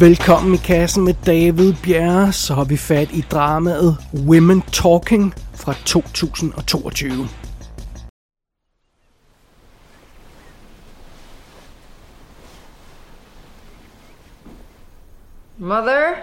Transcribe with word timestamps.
Velkommen 0.00 0.54
i 0.54 0.56
kassen 0.56 1.04
med 1.04 1.14
David 1.26 1.74
Bjerre, 1.82 2.32
så 2.32 2.54
har 2.54 2.64
vi 2.64 2.76
fat 2.76 3.08
i 3.12 3.24
dramaet 3.30 3.96
Women 4.12 4.62
Talking 4.62 5.34
fra 5.54 5.74
2022. 5.86 7.28
Mother? 15.58 16.14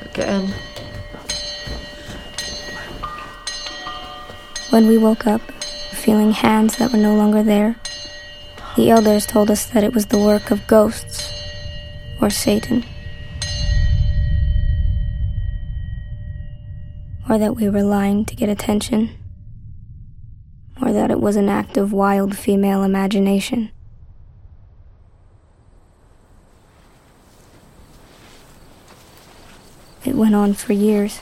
Again. 0.00 0.54
When 4.70 4.88
we 4.88 4.98
woke 4.98 5.26
up, 5.26 5.55
feeling 6.06 6.30
hands 6.30 6.76
that 6.76 6.92
were 6.92 6.98
no 6.98 7.16
longer 7.16 7.42
there, 7.42 7.74
the 8.76 8.88
elders 8.90 9.26
told 9.26 9.50
us 9.50 9.66
that 9.66 9.82
it 9.82 9.92
was 9.92 10.06
the 10.06 10.18
work 10.20 10.52
of 10.52 10.64
ghosts 10.68 11.32
or 12.22 12.30
Satan. 12.30 12.84
Or 17.28 17.38
that 17.38 17.56
we 17.56 17.68
were 17.68 17.82
lying 17.82 18.24
to 18.26 18.36
get 18.36 18.48
attention. 18.48 19.10
Or 20.80 20.92
that 20.92 21.10
it 21.10 21.18
was 21.20 21.34
an 21.34 21.48
act 21.48 21.76
of 21.76 21.92
wild 21.92 22.36
female 22.36 22.84
imagination. 22.84 23.72
It 30.04 30.14
went 30.14 30.36
on 30.36 30.54
for 30.54 30.72
years. 30.72 31.18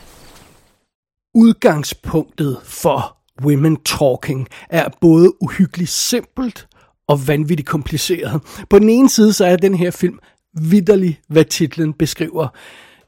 Udgangspunktet 1.35 2.61
for 2.61 3.17
Women 3.43 3.77
Talking 3.77 4.49
er 4.71 4.89
både 5.01 5.43
uhyggeligt 5.43 5.91
simpelt 5.91 6.69
og 7.09 7.29
vanvittigt 7.29 7.69
kompliceret. 7.69 8.43
På 8.71 8.79
den 8.79 8.89
ene 8.89 9.09
side 9.09 9.33
så 9.33 9.45
er 9.45 9.57
den 9.57 9.75
her 9.75 9.91
film 9.91 10.19
vidderlig, 10.61 11.21
hvad 11.29 11.45
titlen 11.45 11.93
beskriver. 11.93 12.49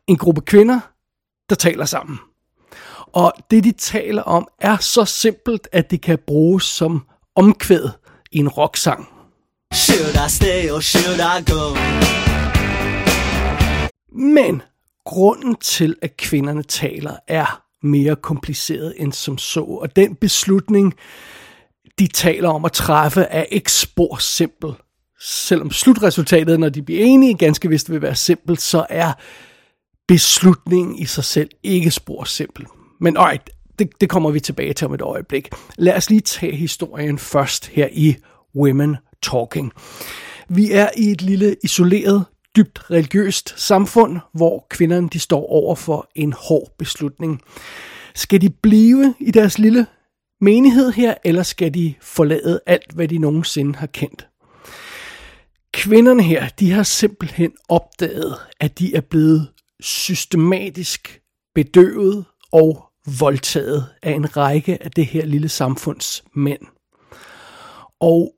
En 0.06 0.16
gruppe 0.16 0.40
kvinder, 0.40 0.80
der 1.48 1.54
taler 1.54 1.84
sammen. 1.84 2.18
Og 3.06 3.32
det, 3.50 3.64
de 3.64 3.72
taler 3.72 4.22
om, 4.22 4.48
er 4.60 4.76
så 4.76 5.04
simpelt, 5.04 5.68
at 5.72 5.90
det 5.90 6.00
kan 6.02 6.18
bruges 6.26 6.64
som 6.64 7.06
omkvæd 7.34 7.88
i 8.32 8.38
en 8.38 8.48
rocksang. 8.48 9.08
Should 9.74 10.26
I 10.26 10.30
stay 10.30 10.70
or 10.70 10.80
should 10.80 11.20
I 11.20 11.52
go? 11.52 11.76
Men 14.12 14.62
grunden 15.04 15.54
til, 15.54 15.96
at 16.02 16.16
kvinderne 16.16 16.62
taler, 16.62 17.16
er 17.28 17.65
mere 17.86 18.16
kompliceret 18.16 18.94
end 18.96 19.12
som 19.12 19.38
så. 19.38 19.60
Og 19.60 19.96
den 19.96 20.14
beslutning, 20.14 20.94
de 21.98 22.06
taler 22.06 22.48
om 22.48 22.64
at 22.64 22.72
træffe, 22.72 23.20
er 23.20 23.42
ikke 23.42 23.72
spor 23.72 24.16
simpel. 24.16 24.70
Selvom 25.20 25.70
slutresultatet, 25.70 26.60
når 26.60 26.68
de 26.68 26.82
bliver 26.82 27.04
enige, 27.04 27.34
ganske 27.34 27.68
vist 27.68 27.90
vil 27.90 28.02
være 28.02 28.14
simpelt, 28.14 28.60
så 28.60 28.86
er 28.90 29.12
beslutningen 30.08 30.98
i 30.98 31.04
sig 31.04 31.24
selv 31.24 31.50
ikke 31.62 31.90
spor 31.90 32.24
simpel. 32.24 32.66
Men 33.00 33.16
alright, 33.16 33.50
det, 33.78 34.00
det 34.00 34.08
kommer 34.08 34.30
vi 34.30 34.40
tilbage 34.40 34.72
til 34.72 34.86
om 34.86 34.94
et 34.94 35.02
øjeblik. 35.02 35.48
Lad 35.78 35.96
os 35.96 36.10
lige 36.10 36.20
tage 36.20 36.56
historien 36.56 37.18
først 37.18 37.66
her 37.66 37.88
i 37.92 38.16
Women 38.56 38.96
Talking. 39.22 39.72
Vi 40.48 40.72
er 40.72 40.88
i 40.96 41.10
et 41.10 41.22
lille 41.22 41.56
isoleret, 41.64 42.24
dybt 42.56 42.90
religiøst 42.90 43.60
samfund, 43.60 44.18
hvor 44.34 44.66
kvinderne 44.70 45.08
de 45.08 45.18
står 45.18 45.46
over 45.46 45.74
for 45.74 46.10
en 46.14 46.32
hård 46.32 46.74
beslutning. 46.78 47.40
Skal 48.14 48.40
de 48.40 48.50
blive 48.50 49.14
i 49.20 49.30
deres 49.30 49.58
lille 49.58 49.86
menighed 50.40 50.92
her, 50.92 51.14
eller 51.24 51.42
skal 51.42 51.74
de 51.74 51.94
forlade 52.00 52.60
alt, 52.66 52.92
hvad 52.92 53.08
de 53.08 53.18
nogensinde 53.18 53.78
har 53.78 53.86
kendt? 53.86 54.28
Kvinderne 55.72 56.22
her, 56.22 56.48
de 56.48 56.72
har 56.72 56.82
simpelthen 56.82 57.52
opdaget, 57.68 58.36
at 58.60 58.78
de 58.78 58.94
er 58.94 59.00
blevet 59.00 59.48
systematisk 59.80 61.20
bedøvet 61.54 62.24
og 62.52 62.84
voldtaget 63.20 63.86
af 64.02 64.12
en 64.12 64.36
række 64.36 64.82
af 64.82 64.90
det 64.90 65.06
her 65.06 65.26
lille 65.26 65.48
samfunds 65.48 66.24
mænd. 66.34 66.62
Og 68.00 68.35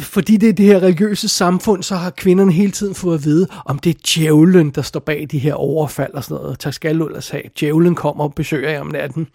fordi 0.00 0.36
det 0.36 0.48
er 0.48 0.52
det 0.52 0.66
her 0.66 0.82
religiøse 0.82 1.28
samfund, 1.28 1.82
så 1.82 1.96
har 1.96 2.10
kvinderne 2.10 2.52
hele 2.52 2.72
tiden 2.72 2.94
fået 2.94 3.18
at 3.18 3.24
vide, 3.24 3.46
om 3.64 3.78
det 3.78 3.90
er 3.90 4.00
djævlen, 4.14 4.70
der 4.70 4.82
står 4.82 5.00
bag 5.00 5.26
de 5.30 5.38
her 5.38 5.54
overfald 5.54 6.14
og 6.14 6.24
sådan 6.24 6.42
noget. 6.42 6.58
Tak 6.58 6.72
skal 6.72 7.00
ellers 7.00 7.28
have. 7.28 7.42
Djævlen 7.60 7.94
kommer 7.94 8.24
og 8.24 8.34
besøger 8.34 8.70
jer 8.70 8.80
om 8.80 8.86
natten. 8.86 9.26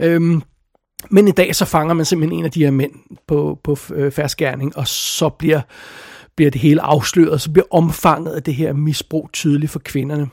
Øhm, 0.00 0.42
men 1.10 1.28
i 1.28 1.30
dag 1.30 1.54
så 1.54 1.64
fanger 1.64 1.94
man 1.94 2.04
simpelthen 2.04 2.38
en 2.38 2.44
af 2.44 2.50
de 2.50 2.64
her 2.64 2.70
mænd 2.70 2.92
på, 3.28 3.58
på 3.64 3.76
øh, 3.94 4.12
færdskærning, 4.12 4.76
og 4.76 4.88
så 4.88 5.28
bliver, 5.28 5.60
bliver 6.36 6.50
det 6.50 6.60
hele 6.60 6.82
afsløret, 6.82 7.40
så 7.40 7.50
bliver 7.50 7.66
omfanget 7.70 8.32
af 8.32 8.42
det 8.42 8.54
her 8.54 8.72
misbrug 8.72 9.30
tydeligt 9.32 9.72
for 9.72 9.78
kvinderne. 9.78 10.28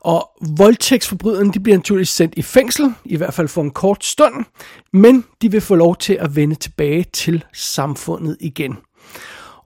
Og 0.00 0.30
voldtægtsforbryderne 0.56 1.52
de 1.52 1.60
bliver 1.60 1.76
naturligvis 1.76 2.08
sendt 2.08 2.34
i 2.36 2.42
fængsel, 2.42 2.94
i 3.04 3.16
hvert 3.16 3.34
fald 3.34 3.48
for 3.48 3.62
en 3.62 3.70
kort 3.70 4.04
stund, 4.04 4.44
men 4.92 5.24
de 5.42 5.50
vil 5.50 5.60
få 5.60 5.74
lov 5.74 5.96
til 5.96 6.14
at 6.14 6.36
vende 6.36 6.54
tilbage 6.54 7.04
til 7.12 7.44
samfundet 7.52 8.36
igen. 8.40 8.78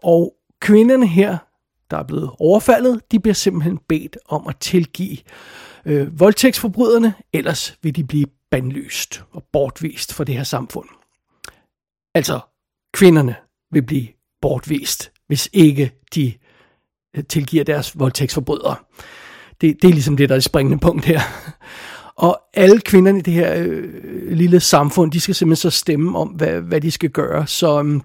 Og 0.03 0.35
kvinderne 0.61 1.07
her, 1.07 1.39
der 1.91 1.97
er 1.97 2.03
blevet 2.03 2.31
overfaldet, 2.39 3.13
de 3.13 3.21
bliver 3.21 3.35
simpelthen 3.35 3.79
bedt 3.89 4.19
om 4.29 4.47
at 4.47 4.57
tilgive 4.57 5.19
øh, 5.87 6.21
voldtægtsforbryderne, 6.21 7.15
ellers 7.33 7.79
vil 7.83 7.97
de 7.97 8.05
blive 8.05 8.27
bandlyst 8.51 9.25
og 9.33 9.45
bortvist 9.53 10.15
fra 10.15 10.25
det 10.25 10.35
her 10.35 10.45
samfund. 10.45 10.89
Altså, 12.15 12.41
kvinderne 12.95 13.35
vil 13.73 13.83
blive 13.83 14.09
bortvist, 14.41 15.13
hvis 15.27 15.49
ikke 15.53 15.93
de 16.15 16.35
øh, 17.17 17.25
tilgiver 17.25 17.65
deres 17.65 17.99
voldtægtsforbrydere. 17.99 18.77
Det, 19.61 19.77
det 19.83 19.89
er 19.89 19.93
ligesom 19.93 20.17
det, 20.17 20.29
der 20.29 20.35
er 20.35 20.37
det 20.37 20.45
springende 20.45 20.79
punkt 20.79 21.05
her. 21.05 21.21
Og 22.17 22.41
alle 22.55 22.81
kvinderne 22.81 23.19
i 23.19 23.23
det 23.23 23.33
her 23.33 23.55
øh, 23.57 23.85
lille 24.31 24.61
samfund, 24.61 25.13
de 25.13 25.21
skal 25.21 25.35
simpelthen 25.35 25.71
så 25.71 25.79
stemme 25.79 26.19
om, 26.19 26.29
hvad, 26.29 26.61
hvad 26.61 26.81
de 26.81 26.91
skal 26.91 27.11
gøre. 27.11 27.47
Så, 27.47 27.83
øh, 27.83 28.01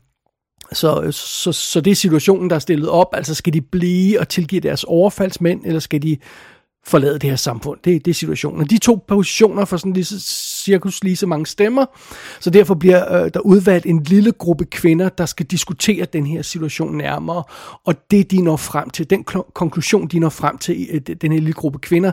så, 0.72 1.12
så, 1.12 1.52
så 1.52 1.82
det 1.82 1.92
er 1.92 1.96
situationen, 1.96 2.50
der 2.50 2.56
er 2.56 2.60
stillet 2.60 2.90
op. 2.90 3.08
Altså 3.14 3.34
skal 3.34 3.54
de 3.54 3.62
blive 3.62 4.20
og 4.20 4.30
tilgive 4.30 4.62
deres 4.62 4.84
overfaldsmænd, 4.84 5.66
eller 5.66 5.80
skal 5.80 6.02
de 6.02 6.18
forlade 6.86 7.20
det 7.20 7.30
her 7.30 7.36
samfund. 7.36 7.80
Det, 7.84 8.06
det 8.06 8.12
er 8.12 8.16
situationen. 8.16 8.68
De 8.68 8.78
to 8.78 9.06
positioner 9.08 9.66
får 9.66 9.78
sådan 9.78 9.94
lige 9.94 10.06
cirkus 10.06 11.04
lige 11.04 11.16
så 11.16 11.28
mange 11.28 11.46
stemmer, 11.46 11.86
så 12.40 12.50
derfor 12.50 12.76
bliver 12.76 13.24
øh, 13.24 13.32
der 13.34 13.40
udvalgt 13.40 13.86
en 13.86 14.04
lille 14.04 14.32
gruppe 14.32 14.66
kvinder, 14.66 15.10
der 15.10 15.26
skal 15.26 15.46
diskutere 15.46 16.06
den 16.06 16.26
her 16.26 16.42
situation 16.42 16.98
nærmere, 16.98 17.44
og 17.86 18.12
det 18.12 18.32
de 18.32 18.42
når 18.42 18.58
frem 18.58 18.90
til, 18.90 19.10
den 19.10 19.24
konklusion 19.54 20.08
de 20.08 20.20
når 20.20 20.30
frem 20.30 20.58
til, 20.58 20.88
øh, 20.92 21.16
den 21.16 21.32
her 21.32 21.40
lille 21.40 21.54
gruppe 21.54 21.80
kvinder, 21.80 22.12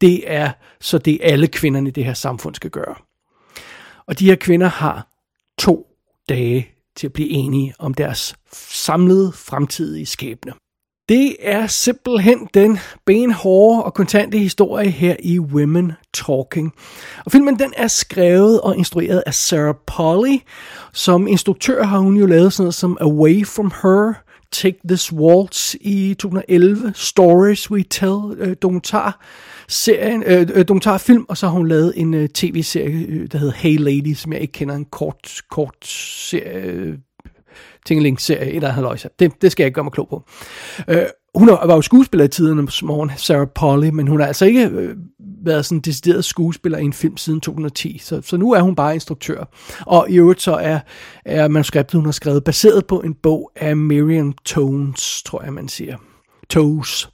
det 0.00 0.32
er 0.32 0.52
så 0.80 0.98
det 0.98 1.18
alle 1.22 1.46
kvinderne 1.46 1.88
i 1.88 1.92
det 1.92 2.04
her 2.04 2.14
samfund 2.14 2.54
skal 2.54 2.70
gøre. 2.70 2.94
Og 4.06 4.18
de 4.18 4.26
her 4.26 4.36
kvinder 4.36 4.68
har 4.68 5.08
to 5.58 5.86
dage 6.28 6.68
til 6.96 7.06
at 7.06 7.12
blive 7.12 7.28
enige 7.28 7.74
om 7.78 7.94
deres 7.94 8.34
samlede 8.70 9.32
fremtidige 9.32 10.06
skæbne. 10.06 10.52
Det 11.08 11.36
er 11.40 11.66
simpelthen 11.66 12.48
den 12.54 12.78
benhårde 13.06 13.84
og 13.84 13.94
kontante 13.94 14.38
historie 14.38 14.90
her 14.90 15.16
i 15.22 15.38
Women 15.38 15.92
Talking. 16.14 16.72
Og 17.24 17.32
filmen 17.32 17.58
den 17.58 17.72
er 17.76 17.88
skrevet 17.88 18.60
og 18.60 18.76
instrueret 18.76 19.22
af 19.26 19.34
Sarah 19.34 19.74
Polly. 19.86 20.36
Som 20.92 21.26
instruktør 21.26 21.84
har 21.84 21.98
hun 21.98 22.16
jo 22.16 22.26
lavet 22.26 22.52
sådan 22.52 22.64
noget 22.64 22.74
som 22.74 22.98
Away 23.00 23.46
From 23.46 23.72
Her, 23.82 24.12
Take 24.52 24.78
This 24.88 25.12
Waltz 25.12 25.74
i 25.80 26.14
2011, 26.18 26.92
Stories 26.94 27.70
We 27.70 27.82
Tell, 27.82 28.20
øh, 28.38 28.56
dokumentar 28.62 29.24
serien, 29.68 30.22
øh, 30.26 30.40
øh, 30.40 30.68
dokumentarfilm, 30.68 31.26
og 31.28 31.36
så 31.36 31.46
har 31.46 31.52
hun 31.52 31.68
lavet 31.68 31.92
en 31.96 32.14
øh, 32.14 32.28
tv-serie, 32.28 33.06
øh, 33.08 33.28
der 33.32 33.38
hedder 33.38 33.54
Hey 33.54 33.76
Lady, 33.78 34.14
som 34.14 34.32
jeg 34.32 34.40
ikke 34.40 34.52
kender, 34.52 34.74
en 34.74 34.84
kort, 34.84 35.42
kort 35.50 35.76
serie, 35.82 36.62
øh, 36.62 36.98
Tingling-serie, 37.86 38.50
et 38.50 38.56
eller 38.56 38.72
andet 38.72 39.06
Det, 39.18 39.42
det 39.42 39.52
skal 39.52 39.62
jeg 39.62 39.66
ikke 39.66 39.74
gøre 39.74 39.84
mig 39.84 39.92
klog 39.92 40.08
på. 40.08 40.22
Øh, 40.88 41.02
hun 41.34 41.48
var 41.48 41.74
jo 41.74 41.82
skuespiller 41.82 42.24
i 42.24 42.28
tiden 42.28 42.58
om 42.58 42.68
morgen, 42.82 43.10
Sarah 43.16 43.46
Polly, 43.54 43.88
men 43.88 44.08
hun 44.08 44.20
har 44.20 44.26
altså 44.26 44.44
ikke 44.44 44.66
øh, 44.66 44.96
været 45.44 45.64
sådan 45.66 45.80
decideret 45.80 46.24
skuespiller 46.24 46.78
i 46.78 46.84
en 46.84 46.92
film 46.92 47.16
siden 47.16 47.40
2010, 47.40 47.98
så, 47.98 48.20
så 48.24 48.36
nu 48.36 48.52
er 48.52 48.60
hun 48.60 48.74
bare 48.74 48.94
instruktør. 48.94 49.44
Og 49.86 50.06
i 50.10 50.18
øvrigt 50.18 50.42
så 50.42 50.54
er, 50.54 50.80
er 51.24 51.48
manuskriptet, 51.48 51.98
hun 51.98 52.04
har 52.04 52.12
skrevet, 52.12 52.44
baseret 52.44 52.86
på 52.86 53.00
en 53.00 53.14
bog 53.14 53.52
af 53.56 53.76
Miriam 53.76 54.32
Tones, 54.44 55.22
tror 55.22 55.42
jeg 55.42 55.52
man 55.52 55.68
siger. 55.68 55.96
Toes. 56.50 57.10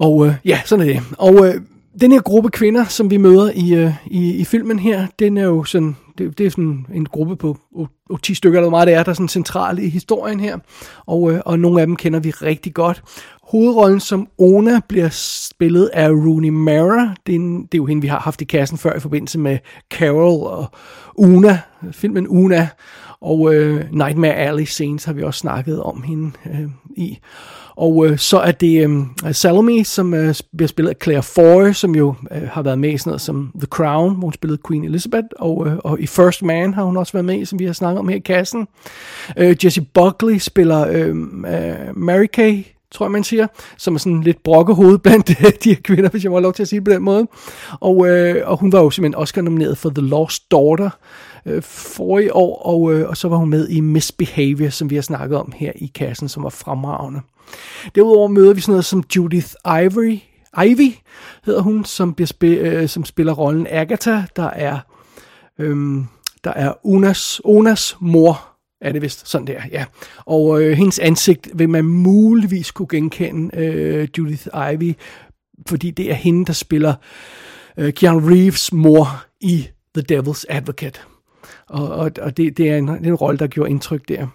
Og 0.00 0.26
øh, 0.26 0.34
ja, 0.44 0.60
sådan 0.64 0.88
er 0.88 0.92
det. 0.92 1.02
Og 1.18 1.46
øh, 1.46 1.54
den 2.00 2.12
her 2.12 2.20
gruppe 2.20 2.50
kvinder, 2.50 2.84
som 2.84 3.10
vi 3.10 3.16
møder 3.16 3.50
i, 3.54 3.74
øh, 3.74 3.92
i, 4.06 4.32
i 4.34 4.44
filmen 4.44 4.78
her, 4.78 5.06
den 5.18 5.36
er 5.36 5.44
jo 5.44 5.64
sådan, 5.64 5.96
det, 6.18 6.38
det 6.38 6.46
er 6.46 6.50
sådan 6.50 6.86
en 6.94 7.06
gruppe 7.06 7.36
på 7.36 7.58
10 8.22 8.34
stykker, 8.34 8.58
eller 8.58 8.70
meget 8.70 8.86
det 8.86 8.94
er, 8.94 9.02
der 9.02 9.10
er 9.10 9.14
sådan 9.14 9.28
centrale 9.28 9.82
i 9.82 9.88
historien 9.88 10.40
her, 10.40 10.58
og, 11.06 11.32
øh, 11.32 11.40
og 11.44 11.58
nogle 11.58 11.80
af 11.80 11.86
dem 11.86 11.96
kender 11.96 12.20
vi 12.20 12.30
rigtig 12.30 12.74
godt. 12.74 13.02
Hovedrollen 13.42 14.00
som 14.00 14.28
Ona 14.38 14.80
bliver 14.88 15.08
spillet 15.12 15.90
af 15.92 16.08
Rooney 16.08 16.48
Mara. 16.48 17.14
Det 17.26 17.32
er, 17.32 17.36
en, 17.36 17.62
det 17.62 17.74
er 17.74 17.78
jo 17.78 17.86
hende, 17.86 18.02
vi 18.02 18.08
har 18.08 18.20
haft 18.20 18.40
i 18.40 18.44
kassen 18.44 18.78
før 18.78 18.96
i 18.96 19.00
forbindelse 19.00 19.38
med 19.38 19.58
Carol 19.90 20.46
og 20.46 20.66
Una, 21.16 21.60
filmen 21.92 22.28
Una. 22.28 22.68
Og 23.20 23.54
øh, 23.54 23.92
Nightmare 23.92 24.34
Alley 24.34 24.64
scenes 24.64 25.04
har 25.04 25.12
vi 25.12 25.22
også 25.22 25.38
snakket 25.38 25.82
om 25.82 26.02
hende 26.02 26.32
øh, 26.46 26.70
i. 26.98 27.18
Og 27.78 28.06
øh, 28.06 28.18
så 28.18 28.38
er 28.38 28.52
det 28.52 28.88
øh, 28.88 29.34
Salome, 29.34 29.84
som 29.84 30.14
øh, 30.14 30.34
bliver 30.56 30.68
spillet 30.68 30.90
af 30.90 30.96
Claire 31.02 31.22
Foy, 31.22 31.72
som 31.72 31.94
jo 31.94 32.14
øh, 32.30 32.48
har 32.48 32.62
været 32.62 32.78
med 32.78 32.92
i 32.92 32.98
sådan 32.98 33.10
noget 33.10 33.20
som 33.20 33.52
The 33.54 33.66
Crown, 33.66 34.14
hvor 34.14 34.26
hun 34.26 34.32
spillede 34.32 34.60
Queen 34.68 34.84
Elizabeth, 34.84 35.26
og, 35.38 35.66
øh, 35.66 35.76
og 35.84 36.00
i 36.00 36.06
First 36.06 36.42
Man 36.42 36.74
har 36.74 36.82
hun 36.82 36.96
også 36.96 37.12
været 37.12 37.24
med, 37.24 37.46
som 37.46 37.58
vi 37.58 37.64
har 37.64 37.72
snakket 37.72 37.98
om 37.98 38.08
her 38.08 38.16
i 38.16 38.18
kassen. 38.18 38.68
Øh, 39.36 39.56
Jesse 39.64 39.80
Buckley 39.80 40.38
spiller 40.38 40.88
øh, 40.88 41.08
øh, 41.08 41.96
Mary 41.96 42.26
Kay, 42.26 42.64
tror 42.90 43.06
jeg 43.06 43.10
man 43.10 43.24
siger, 43.24 43.46
som 43.76 43.94
er 43.94 43.98
sådan 43.98 44.22
lidt 44.22 44.42
brokkehoved 44.42 44.98
blandt 44.98 45.30
øh, 45.44 45.52
de 45.64 45.68
her 45.68 45.80
kvinder, 45.82 46.10
hvis 46.10 46.24
jeg 46.24 46.32
må 46.32 46.40
lov 46.40 46.52
til 46.52 46.62
at 46.62 46.68
sige 46.68 46.80
det 46.80 46.84
på 46.84 46.92
den 46.92 47.02
måde. 47.02 47.26
Og, 47.80 48.08
øh, 48.08 48.42
og 48.50 48.56
hun 48.56 48.72
var 48.72 48.80
jo 48.80 48.90
simpelthen 48.90 49.22
Oscar 49.22 49.42
nomineret 49.42 49.78
for 49.78 49.90
The 49.90 50.06
Lost 50.06 50.50
Daughter 50.50 50.90
øh, 51.46 51.62
forrige 51.62 52.34
år, 52.34 52.62
og, 52.62 52.94
øh, 52.94 53.08
og 53.08 53.16
så 53.16 53.28
var 53.28 53.36
hun 53.36 53.50
med 53.50 53.68
i 53.68 53.80
Misbehavior, 53.80 54.68
som 54.68 54.90
vi 54.90 54.94
har 54.94 55.02
snakket 55.02 55.38
om 55.38 55.52
her 55.56 55.72
i 55.76 55.86
kassen, 55.94 56.28
som 56.28 56.42
var 56.42 56.50
fremragende. 56.50 57.20
Derudover 57.94 58.28
møder 58.28 58.54
vi 58.54 58.60
sådan 58.60 58.72
noget 58.72 58.84
som 58.84 59.04
Judith 59.16 59.54
Ivory, 59.64 60.18
Ivy 60.64 60.94
hedder 61.44 61.60
hun, 61.60 61.84
som, 61.84 62.14
bliver 62.14 62.26
spil, 62.26 62.58
øh, 62.58 62.88
som 62.88 63.04
spiller 63.04 63.32
rollen 63.32 63.66
Agatha, 63.70 64.22
der 64.36 64.50
er, 64.50 64.78
øhm, 65.58 66.06
der 66.44 66.50
er 66.50 66.72
Unas, 66.86 67.40
Onas 67.44 67.96
mor, 68.00 68.48
er 68.80 68.92
det 68.92 69.02
vist 69.02 69.28
sådan 69.28 69.46
der, 69.46 69.60
ja. 69.72 69.84
Og 70.26 70.62
øh, 70.62 70.76
hendes 70.76 70.98
ansigt 70.98 71.48
vil 71.54 71.68
man 71.68 71.84
muligvis 71.84 72.70
kunne 72.70 72.88
genkende 72.90 73.56
øh, 73.56 74.08
Judith 74.18 74.46
Ivy, 74.72 74.92
fordi 75.68 75.90
det 75.90 76.10
er 76.10 76.14
hende, 76.14 76.44
der 76.44 76.52
spiller 76.52 76.94
øh, 77.76 77.92
Keanu 77.92 78.28
Reeves 78.28 78.72
mor 78.72 79.24
i 79.40 79.68
The 79.96 80.18
Devil's 80.18 80.44
Advocate. 80.48 81.00
Og, 81.68 81.88
og, 81.88 82.10
og 82.20 82.36
det, 82.36 82.56
det, 82.56 82.70
er 82.70 82.76
en, 82.76 82.88
det 82.88 83.06
er 83.06 83.10
en 83.10 83.14
rolle, 83.14 83.38
der 83.38 83.46
gjorde 83.46 83.70
indtryk 83.70 84.08
der. 84.08 84.26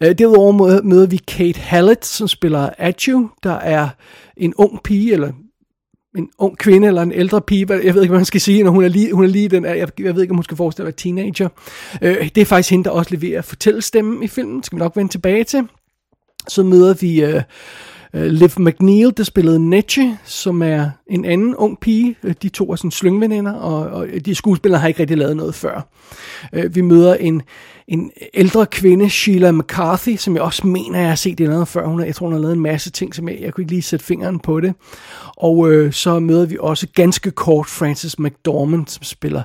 Øh, 0.00 0.18
derudover 0.18 0.82
møder 0.82 1.06
vi 1.06 1.16
Kate 1.16 1.60
Hallett, 1.60 2.06
som 2.06 2.28
spiller 2.28 2.70
Atju, 2.78 3.30
der 3.42 3.54
er 3.54 3.88
en 4.36 4.54
ung 4.54 4.82
pige, 4.82 5.12
eller 5.12 5.32
en 6.16 6.30
ung 6.38 6.58
kvinde 6.58 6.88
eller 6.88 7.02
en 7.02 7.12
ældre 7.12 7.40
pige, 7.40 7.66
jeg 7.70 7.94
ved 7.94 8.02
ikke, 8.02 8.12
hvad 8.12 8.18
man 8.18 8.24
skal 8.24 8.40
sige, 8.40 8.62
når 8.62 8.70
hun 8.70 8.84
er 8.84 8.88
lige, 8.88 9.12
hun 9.12 9.24
er 9.24 9.28
lige 9.28 9.48
den, 9.48 9.64
jeg, 9.64 9.88
jeg 10.00 10.14
ved 10.14 10.22
ikke, 10.22 10.32
om 10.32 10.36
hun 10.36 10.44
skal 10.44 10.56
forestille 10.56 10.84
at 10.84 10.86
være 10.86 10.96
teenager. 10.96 11.48
Øh, 12.02 12.28
det 12.34 12.40
er 12.40 12.44
faktisk 12.44 12.70
hende, 12.70 12.84
der 12.84 12.90
også 12.90 13.14
leverer 13.14 13.42
fortællestemmen 13.42 14.22
i 14.22 14.28
filmen, 14.28 14.62
skal 14.62 14.76
vi 14.76 14.80
nok 14.80 14.96
vende 14.96 15.12
tilbage 15.12 15.44
til. 15.44 15.68
Så 16.48 16.62
møder 16.62 16.94
vi 16.94 17.22
øh, 17.24 17.42
Øh, 18.14 18.26
Liv 18.26 18.48
McNeil, 18.58 19.12
der 19.16 19.22
spillede 19.22 19.70
Netche, 19.70 20.18
som 20.24 20.62
er 20.62 20.90
en 21.06 21.24
anden 21.24 21.56
ung 21.56 21.80
pige. 21.80 22.16
Øh, 22.22 22.34
de 22.42 22.48
to 22.48 22.72
er 22.72 22.76
sådan 22.76 22.90
slyngveninder, 22.90 23.52
og, 23.52 23.90
og 23.90 24.06
de 24.26 24.34
skuespillere 24.34 24.80
har 24.80 24.88
ikke 24.88 25.00
rigtig 25.00 25.18
lavet 25.18 25.36
noget 25.36 25.54
før. 25.54 25.88
Øh, 26.52 26.74
vi 26.74 26.80
møder 26.80 27.14
en, 27.14 27.42
en 27.90 28.10
ældre 28.34 28.66
kvinde, 28.66 29.10
Sheila 29.10 29.52
McCarthy, 29.52 30.16
som 30.16 30.34
jeg 30.34 30.42
også 30.42 30.66
mener, 30.66 30.98
jeg 30.98 31.08
har 31.08 31.14
set 31.14 31.38
det 31.38 31.48
noget 31.48 31.68
før. 31.68 31.86
Hun 31.86 31.98
har, 31.98 32.06
jeg 32.06 32.14
tror, 32.14 32.26
hun 32.26 32.32
har 32.32 32.40
lavet 32.40 32.54
en 32.54 32.60
masse 32.60 32.90
ting, 32.90 33.14
som 33.14 33.28
jeg, 33.28 33.40
jeg 33.40 33.52
kunne 33.52 33.62
ikke 33.62 33.72
lige 33.72 33.82
sætte 33.82 34.04
fingeren 34.04 34.40
på 34.40 34.60
det. 34.60 34.74
Og 35.36 35.72
øh, 35.72 35.92
så 35.92 36.18
møder 36.18 36.46
vi 36.46 36.56
også 36.60 36.86
ganske 36.94 37.30
kort 37.30 37.66
Frances 37.66 38.18
McDormand, 38.18 38.86
som 38.86 39.02
spiller 39.02 39.42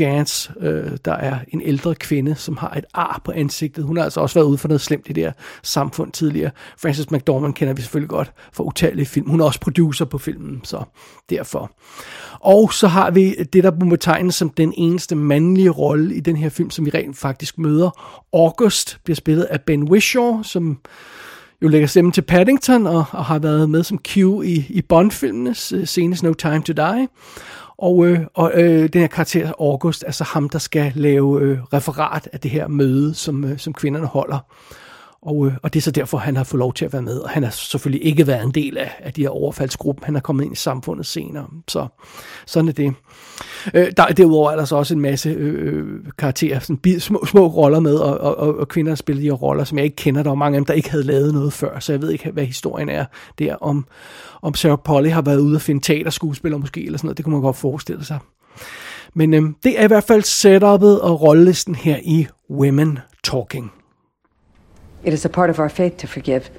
Jans, 0.00 0.50
øh, 0.60 0.90
der 1.04 1.12
er 1.12 1.38
en 1.48 1.62
ældre 1.62 1.94
kvinde, 1.94 2.34
som 2.34 2.56
har 2.56 2.70
et 2.70 2.84
ar 2.94 3.20
på 3.24 3.32
ansigtet. 3.32 3.84
Hun 3.84 3.96
har 3.96 4.04
altså 4.04 4.20
også 4.20 4.34
været 4.34 4.46
ude 4.46 4.58
for 4.58 4.68
noget 4.68 4.80
slemt 4.80 5.06
i 5.08 5.12
det 5.12 5.24
her 5.24 5.32
samfund 5.62 6.12
tidligere. 6.12 6.50
Frances 6.78 7.10
McDormand 7.10 7.54
kender 7.54 7.74
vi 7.74 7.82
selvfølgelig 7.82 8.10
godt 8.10 8.32
for 8.52 8.64
utallige 8.64 9.06
film. 9.06 9.30
Hun 9.30 9.40
er 9.40 9.44
også 9.44 9.60
producer 9.60 10.04
på 10.04 10.18
filmen, 10.18 10.60
så 10.64 10.82
derfor. 11.30 11.70
Og 12.40 12.72
så 12.72 12.88
har 12.88 13.10
vi 13.10 13.34
det, 13.34 13.64
der 13.64 13.70
må 13.84 13.90
betegnes 13.90 14.34
som 14.34 14.50
den 14.50 14.74
eneste 14.76 15.14
mandlige 15.14 15.70
rolle 15.70 16.14
i 16.14 16.20
den 16.20 16.36
her 16.36 16.48
film, 16.48 16.70
som 16.70 16.86
vi 16.86 16.90
rent 16.90 17.16
faktisk 17.16 17.58
møder. 17.58 17.87
August 18.32 18.98
bliver 19.04 19.16
spillet 19.16 19.44
af 19.44 19.60
Ben 19.60 19.82
Whishaw, 19.82 20.42
som 20.42 20.78
jo 21.62 21.68
lægger 21.68 21.86
stemmen 21.88 22.12
til 22.12 22.22
Paddington 22.22 22.86
og, 22.86 23.04
og 23.10 23.24
har 23.24 23.38
været 23.38 23.70
med 23.70 23.82
som 23.82 23.98
Q 23.98 24.16
i, 24.16 24.66
i 24.68 24.82
Bond-filmene, 24.82 25.54
senest 25.86 26.22
No 26.22 26.32
Time 26.32 26.62
to 26.62 26.72
Die. 26.72 27.08
Og, 27.78 28.06
øh, 28.06 28.20
og 28.34 28.52
øh, 28.54 28.88
den 28.92 29.00
her 29.00 29.08
karakter 29.08 29.52
August, 29.60 30.04
altså 30.06 30.24
ham, 30.24 30.48
der 30.48 30.58
skal 30.58 30.92
lave 30.94 31.40
øh, 31.40 31.58
referat 31.72 32.28
af 32.32 32.40
det 32.40 32.50
her 32.50 32.68
møde, 32.68 33.14
som, 33.14 33.44
øh, 33.44 33.58
som 33.58 33.72
kvinderne 33.72 34.06
holder. 34.06 34.38
Og, 35.22 35.46
øh, 35.46 35.52
og 35.62 35.74
det 35.74 35.80
er 35.80 35.82
så 35.82 35.90
derfor, 35.90 36.18
han 36.18 36.36
har 36.36 36.44
fået 36.44 36.58
lov 36.58 36.74
til 36.74 36.84
at 36.84 36.92
være 36.92 37.02
med. 37.02 37.18
Og 37.18 37.30
han 37.30 37.42
har 37.42 37.50
selvfølgelig 37.50 38.06
ikke 38.06 38.26
været 38.26 38.44
en 38.44 38.50
del 38.50 38.78
af, 38.78 38.90
af 38.98 39.12
de 39.12 39.22
her 39.22 39.28
overfaldsgruppen. 39.28 40.04
Han 40.04 40.16
er 40.16 40.20
kommet 40.20 40.44
ind 40.44 40.52
i 40.52 40.56
samfundet 40.56 41.06
senere. 41.06 41.46
Så 41.68 41.86
sådan 42.46 42.68
er 42.68 42.72
det. 42.72 42.94
Øh, 43.74 43.92
der, 43.96 44.06
derudover 44.06 44.50
er 44.50 44.56
der 44.56 44.64
så 44.64 44.76
også 44.76 44.94
en 44.94 45.00
masse 45.00 45.30
øh, 45.30 45.74
øh 45.74 45.84
karakterer, 46.18 46.58
sådan 46.58 47.00
små, 47.00 47.24
små 47.26 47.46
roller 47.46 47.80
med, 47.80 47.94
og, 47.94 48.18
og, 48.18 48.58
og 48.58 48.68
kvinder, 48.68 48.94
spiller 48.94 49.20
de 49.20 49.26
her 49.26 49.32
roller, 49.32 49.64
som 49.64 49.78
jeg 49.78 49.84
ikke 49.84 49.96
kender. 49.96 50.22
Der 50.22 50.30
var 50.30 50.34
mange 50.34 50.56
af 50.56 50.60
dem, 50.60 50.66
der 50.66 50.74
ikke 50.74 50.90
havde 50.90 51.04
lavet 51.04 51.34
noget 51.34 51.52
før, 51.52 51.78
så 51.78 51.92
jeg 51.92 52.02
ved 52.02 52.10
ikke, 52.10 52.30
hvad 52.30 52.44
historien 52.44 52.88
er 52.88 53.04
der. 53.38 53.56
Om, 53.56 53.86
om 54.42 54.54
Sarah 54.54 54.78
Polly 54.84 55.08
har 55.08 55.22
været 55.22 55.40
ude 55.40 55.56
og 55.56 55.60
finde 55.60 55.80
teaterskuespiller 55.80 56.58
måske, 56.58 56.84
eller 56.84 56.98
sådan 56.98 57.06
noget. 57.06 57.16
Det 57.16 57.24
kunne 57.24 57.32
man 57.32 57.42
godt 57.42 57.56
forestille 57.56 58.04
sig. 58.04 58.18
Men 59.14 59.34
øh, 59.34 59.42
det 59.64 59.80
er 59.80 59.84
i 59.84 59.86
hvert 59.86 60.04
fald 60.04 60.22
setupet 60.22 61.00
og 61.00 61.22
rollelisten 61.22 61.74
her 61.74 61.96
i 62.02 62.26
Women 62.50 62.98
Talking. 63.24 63.72
It 65.02 65.12
is 65.12 65.24
a 65.24 65.28
part 65.28 65.50
of 65.50 65.58
our 65.58 65.68
faith 65.68 65.96
to 65.98 66.06
forgive. 66.06 66.50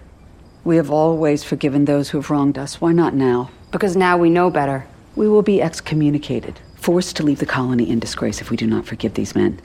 We 0.63 0.77
have 0.77 0.91
always 0.91 1.43
forgiven 1.43 1.85
those 1.85 2.09
who 2.09 2.17
have 2.19 2.29
wronged 2.29 2.57
us. 2.57 2.79
Why 2.79 2.91
not 2.91 3.13
now? 3.13 3.49
Because 3.71 3.95
now 3.95 4.17
we 4.17 4.29
know 4.29 4.49
better. 4.49 4.87
We 5.15 5.27
will 5.27 5.41
be 5.41 5.61
excommunicated, 5.61 6.59
forced 6.75 7.15
to 7.17 7.23
leave 7.23 7.39
the 7.39 7.45
colony 7.45 7.89
in 7.89 7.99
disgrace 7.99 8.41
if 8.41 8.49
we 8.49 8.57
do 8.57 8.67
not 8.67 8.85
forgive 8.85 9.13
these 9.13 9.35
men. 9.35 9.59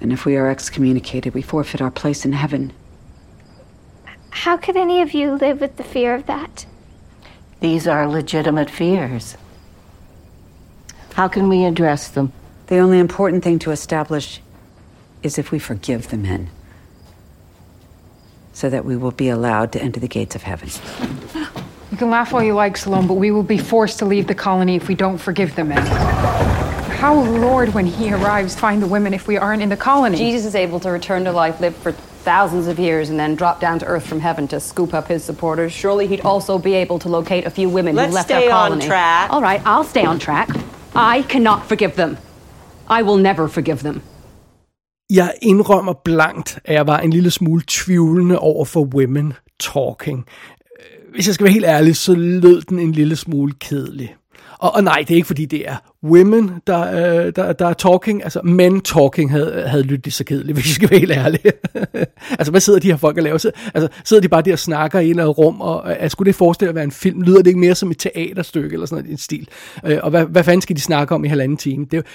And 0.00 0.12
if 0.12 0.24
we 0.24 0.36
are 0.36 0.50
excommunicated, 0.50 1.34
we 1.34 1.42
forfeit 1.42 1.80
our 1.80 1.90
place 1.90 2.24
in 2.24 2.32
heaven. 2.32 2.72
How 4.30 4.56
could 4.56 4.76
any 4.76 5.00
of 5.00 5.14
you 5.14 5.32
live 5.32 5.60
with 5.60 5.76
the 5.76 5.84
fear 5.84 6.14
of 6.14 6.26
that? 6.26 6.66
These 7.60 7.86
are 7.86 8.08
legitimate 8.08 8.68
fears. 8.68 9.36
How 11.14 11.28
can 11.28 11.48
we 11.48 11.64
address 11.64 12.08
them? 12.08 12.32
The 12.66 12.78
only 12.78 12.98
important 12.98 13.44
thing 13.44 13.60
to 13.60 13.70
establish 13.70 14.40
is 15.22 15.38
if 15.38 15.52
we 15.52 15.60
forgive 15.60 16.08
the 16.08 16.16
men. 16.16 16.50
So 18.52 18.68
that 18.70 18.84
we 18.84 18.96
will 18.96 19.10
be 19.10 19.28
allowed 19.28 19.72
to 19.72 19.82
enter 19.82 20.00
the 20.00 20.08
gates 20.08 20.34
of 20.34 20.42
heaven. 20.42 20.68
You 21.90 21.96
can 21.96 22.10
laugh 22.10 22.32
all 22.32 22.42
you 22.42 22.54
like, 22.54 22.76
Salome, 22.76 23.06
but 23.08 23.14
we 23.14 23.30
will 23.30 23.42
be 23.42 23.58
forced 23.58 23.98
to 23.98 24.04
leave 24.04 24.26
the 24.26 24.34
colony 24.34 24.76
if 24.76 24.88
we 24.88 24.94
don't 24.94 25.18
forgive 25.18 25.54
the 25.56 25.64
men. 25.64 25.84
How 27.02 27.14
will 27.14 27.38
Lord, 27.40 27.74
when 27.74 27.84
he 27.86 28.12
arrives, 28.12 28.54
find 28.54 28.80
the 28.82 28.86
women 28.86 29.12
if 29.12 29.26
we 29.26 29.36
aren't 29.36 29.62
in 29.62 29.68
the 29.68 29.76
colony? 29.76 30.16
Jesus 30.16 30.46
is 30.46 30.54
able 30.54 30.80
to 30.80 30.90
return 30.90 31.24
to 31.24 31.32
life, 31.32 31.60
live 31.60 31.74
for 31.76 31.92
thousands 31.92 32.68
of 32.68 32.78
years, 32.78 33.10
and 33.10 33.18
then 33.18 33.34
drop 33.34 33.60
down 33.60 33.78
to 33.80 33.86
earth 33.86 34.06
from 34.06 34.20
heaven 34.20 34.46
to 34.48 34.60
scoop 34.60 34.94
up 34.94 35.08
his 35.08 35.24
supporters. 35.24 35.72
Surely 35.72 36.06
he'd 36.06 36.20
also 36.20 36.58
be 36.58 36.74
able 36.74 36.98
to 37.00 37.08
locate 37.08 37.44
a 37.44 37.50
few 37.50 37.68
women 37.68 37.96
Let's 37.96 38.10
who 38.10 38.14
left 38.14 38.28
stay 38.28 38.48
our 38.48 38.68
colony. 38.68 38.82
on 38.82 38.88
track. 38.88 39.30
All 39.30 39.42
right, 39.42 39.60
I'll 39.66 39.84
stay 39.84 40.04
on 40.04 40.18
track. 40.20 40.48
I 40.94 41.22
cannot 41.22 41.66
forgive 41.66 41.96
them. 41.96 42.18
I 42.88 43.02
will 43.02 43.16
never 43.16 43.48
forgive 43.48 43.82
them. 43.82 44.02
Jeg 45.12 45.34
indrømmer 45.42 45.92
blankt, 46.04 46.58
at 46.64 46.74
jeg 46.74 46.86
var 46.86 46.98
en 46.98 47.10
lille 47.10 47.30
smule 47.30 47.62
tvivlende 47.66 48.38
over 48.38 48.64
for 48.64 48.84
Women 48.94 49.32
Talking. 49.60 50.26
Øh, 50.80 51.14
hvis 51.14 51.26
jeg 51.26 51.34
skal 51.34 51.44
være 51.44 51.52
helt 51.52 51.64
ærlig, 51.64 51.96
så 51.96 52.14
lød 52.14 52.62
den 52.62 52.78
en 52.78 52.92
lille 52.92 53.16
smule 53.16 53.52
kedelig. 53.60 54.16
Og, 54.58 54.74
og 54.74 54.84
nej, 54.84 54.98
det 54.98 55.10
er 55.10 55.16
ikke 55.16 55.26
fordi 55.26 55.44
det 55.44 55.68
er 55.68 55.76
women, 56.04 56.50
der, 56.66 56.80
øh, 56.80 57.32
der, 57.36 57.52
der 57.52 57.66
er 57.66 57.72
talking. 57.72 58.24
Altså 58.24 58.40
men 58.42 58.80
talking 58.80 59.30
havde, 59.30 59.64
havde 59.66 59.82
lyttet 59.82 60.06
lige 60.06 60.12
så 60.12 60.24
kedeligt, 60.24 60.54
hvis 60.56 60.66
jeg 60.66 60.74
skal 60.74 60.90
være 60.90 61.00
helt 61.00 61.12
ærlig. 61.12 61.40
altså 62.38 62.50
hvad 62.50 62.60
sidder 62.60 62.78
de 62.78 62.90
her 62.90 62.96
folk 62.96 63.16
og 63.16 63.22
laver? 63.22 63.50
Altså 63.74 63.88
sidder 64.04 64.20
de 64.20 64.28
bare 64.28 64.42
der 64.42 64.52
og 64.52 64.58
snakker 64.58 65.00
i 65.00 65.10
et 65.10 65.38
rum, 65.38 65.60
og 65.60 66.00
altså, 66.00 66.14
skulle 66.14 66.26
det 66.26 66.34
forestille 66.34 66.68
at 66.68 66.74
være 66.74 66.84
en 66.84 66.92
film? 66.92 67.22
Lyder 67.22 67.38
det 67.38 67.46
ikke 67.46 67.60
mere 67.60 67.74
som 67.74 67.90
et 67.90 67.98
teaterstykke 67.98 68.72
eller 68.72 68.86
sådan 68.86 69.04
noget, 69.04 69.12
en 69.12 69.18
stil? 69.18 69.48
Øh, 69.86 69.98
og 70.02 70.10
hvad, 70.10 70.24
hvad 70.24 70.44
fanden 70.44 70.60
skal 70.60 70.76
de 70.76 70.80
snakke 70.80 71.14
om 71.14 71.24
i 71.24 71.28
halvanden 71.28 71.56
time? 71.56 71.86
Det, 71.90 72.06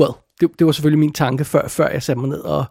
well, 0.00 0.12
det, 0.40 0.50
det 0.58 0.66
var 0.66 0.72
selvfølgelig 0.72 0.98
min 0.98 1.12
tanke, 1.12 1.44
før, 1.44 1.68
før 1.68 1.88
jeg 1.88 2.02
satte 2.02 2.20
mig 2.20 2.28
ned 2.28 2.40
og, 2.40 2.64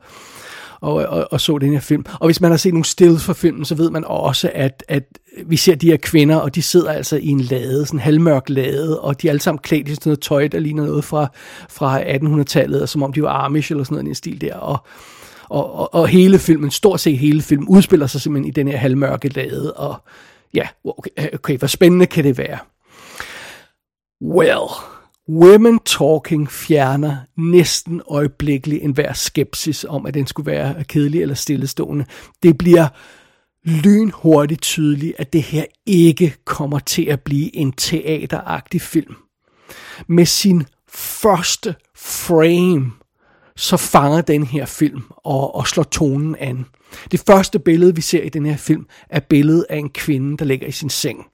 og, 0.83 0.93
og, 0.93 1.27
og 1.31 1.41
så 1.41 1.57
den 1.57 1.73
her 1.73 1.79
film. 1.79 2.05
Og 2.19 2.27
hvis 2.27 2.41
man 2.41 2.51
har 2.51 2.57
set 2.57 2.73
nogle 2.73 2.85
stills 2.85 3.23
fra 3.23 3.33
filmen, 3.33 3.65
så 3.65 3.75
ved 3.75 3.89
man 3.89 4.03
også, 4.05 4.51
at, 4.53 4.83
at 4.87 5.03
vi 5.45 5.57
ser 5.57 5.75
de 5.75 5.89
her 5.89 5.97
kvinder, 5.97 6.35
og 6.35 6.55
de 6.55 6.61
sidder 6.61 6.91
altså 6.91 7.17
i 7.17 7.27
en 7.27 7.41
lade, 7.41 7.85
sådan 7.85 7.97
en 7.97 8.03
halvmørk 8.03 8.49
lade, 8.49 8.99
og 8.99 9.21
de 9.21 9.27
er 9.27 9.31
alle 9.31 9.41
sammen 9.41 9.59
klædt 9.59 9.87
i 9.87 9.95
sådan 9.95 10.09
noget 10.09 10.21
tøj, 10.21 10.47
der 10.47 10.59
ligner 10.59 10.85
noget 10.85 11.03
fra, 11.03 11.27
fra 11.69 12.01
1800-tallet, 12.01 12.89
som 12.89 13.03
om 13.03 13.13
de 13.13 13.23
var 13.23 13.45
Amish 13.45 13.71
eller 13.71 13.83
sådan 13.83 13.95
noget 13.95 14.05
i 14.05 14.09
en 14.09 14.15
stil 14.15 14.41
der. 14.41 14.55
Og, 14.55 14.77
og, 15.49 15.73
og, 15.75 15.93
og 15.93 16.07
hele 16.07 16.39
filmen, 16.39 16.71
stort 16.71 16.99
set 16.99 17.17
hele 17.17 17.41
filmen, 17.41 17.67
udspiller 17.67 18.07
sig 18.07 18.21
simpelthen 18.21 18.49
i 18.49 18.51
den 18.51 18.67
her 18.67 18.77
halvmørke 18.77 19.29
lade, 19.29 19.73
og 19.73 19.95
ja, 20.53 20.67
okay, 20.85 21.09
okay 21.33 21.57
hvor 21.57 21.67
spændende 21.67 22.05
kan 22.05 22.23
det 22.23 22.37
være? 22.37 22.57
Well, 24.21 24.92
Women 25.29 25.79
Talking 25.79 26.51
fjerner 26.51 27.17
næsten 27.37 28.01
øjeblikkeligt 28.07 28.83
enhver 28.83 29.13
skepsis 29.13 29.85
om, 29.89 30.05
at 30.05 30.13
den 30.13 30.27
skulle 30.27 30.51
være 30.51 30.83
kedelig 30.83 31.21
eller 31.21 31.35
stillestående. 31.35 32.05
Det 32.43 32.57
bliver 32.57 32.87
lynhurtigt 33.63 34.61
tydeligt, 34.61 35.13
at 35.17 35.33
det 35.33 35.41
her 35.41 35.65
ikke 35.85 36.35
kommer 36.45 36.79
til 36.79 37.05
at 37.05 37.21
blive 37.21 37.55
en 37.55 37.71
teateragtig 37.71 38.81
film. 38.81 39.15
Med 40.07 40.25
sin 40.25 40.65
første 40.89 41.75
frame, 41.95 42.91
så 43.55 43.77
fanger 43.77 44.21
den 44.21 44.43
her 44.43 44.65
film 44.65 45.01
og, 45.09 45.55
og 45.55 45.67
slår 45.67 45.83
tonen 45.83 46.35
an. 46.35 46.65
Det 47.11 47.23
første 47.27 47.59
billede, 47.59 47.95
vi 47.95 48.01
ser 48.01 48.21
i 48.21 48.29
den 48.29 48.45
her 48.45 48.57
film, 48.57 48.85
er 49.09 49.19
billedet 49.19 49.65
af 49.69 49.77
en 49.77 49.89
kvinde, 49.89 50.37
der 50.37 50.45
ligger 50.45 50.67
i 50.67 50.71
sin 50.71 50.89
seng. 50.89 51.25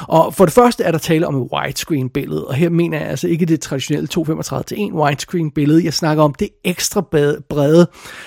Og 0.00 0.34
for 0.34 0.44
det 0.44 0.54
første 0.54 0.84
er 0.84 0.90
der 0.90 0.98
tale 0.98 1.26
om 1.26 1.42
et 1.42 1.48
widescreen 1.52 2.10
billede, 2.10 2.46
og 2.46 2.54
her 2.54 2.70
mener 2.70 2.98
jeg 2.98 3.08
altså 3.08 3.28
ikke 3.28 3.46
det 3.46 3.60
traditionelle 3.60 4.06
235 4.06 4.64
til 4.64 4.86
1 4.86 4.92
widescreen 4.92 5.50
billede. 5.50 5.84
Jeg 5.84 5.94
snakker 5.94 6.22
om 6.22 6.34
det 6.34 6.48
ekstra 6.64 7.00
brede 7.48 7.86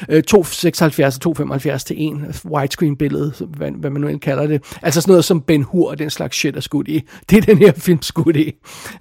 øh, 0.09 0.23
276 0.23 1.15
og 1.15 1.21
275 1.21 1.83
til 1.83 2.07
1 2.07 2.41
widescreen 2.45 2.97
billede, 2.97 3.33
hvad, 3.57 3.71
hvad 3.71 3.89
man 3.89 4.01
nu 4.01 4.07
end 4.07 4.19
kalder 4.19 4.47
det. 4.47 4.63
Altså 4.81 5.01
sådan 5.01 5.11
noget 5.11 5.25
som 5.25 5.41
Ben 5.41 5.63
Hur 5.63 5.89
og 5.89 5.99
den 5.99 6.09
slags 6.09 6.37
shit 6.37 6.55
er 6.55 6.61
skudt 6.61 6.87
i. 6.87 7.03
Det 7.29 7.37
er 7.37 7.41
den 7.41 7.57
her 7.57 7.71
film 7.71 8.01
skudt 8.01 8.35
i. 8.35 8.53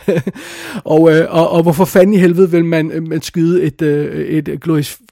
og, 0.84 1.12
øh, 1.12 1.26
og, 1.28 1.50
og 1.50 1.62
hvorfor 1.62 1.84
fanden 1.84 2.14
i 2.14 2.18
helvede 2.18 2.50
vil 2.50 2.64
man, 2.64 2.90
øh, 2.90 3.08
man 3.08 3.22
skyde 3.22 3.62
et, 3.62 3.82
et 3.82 4.60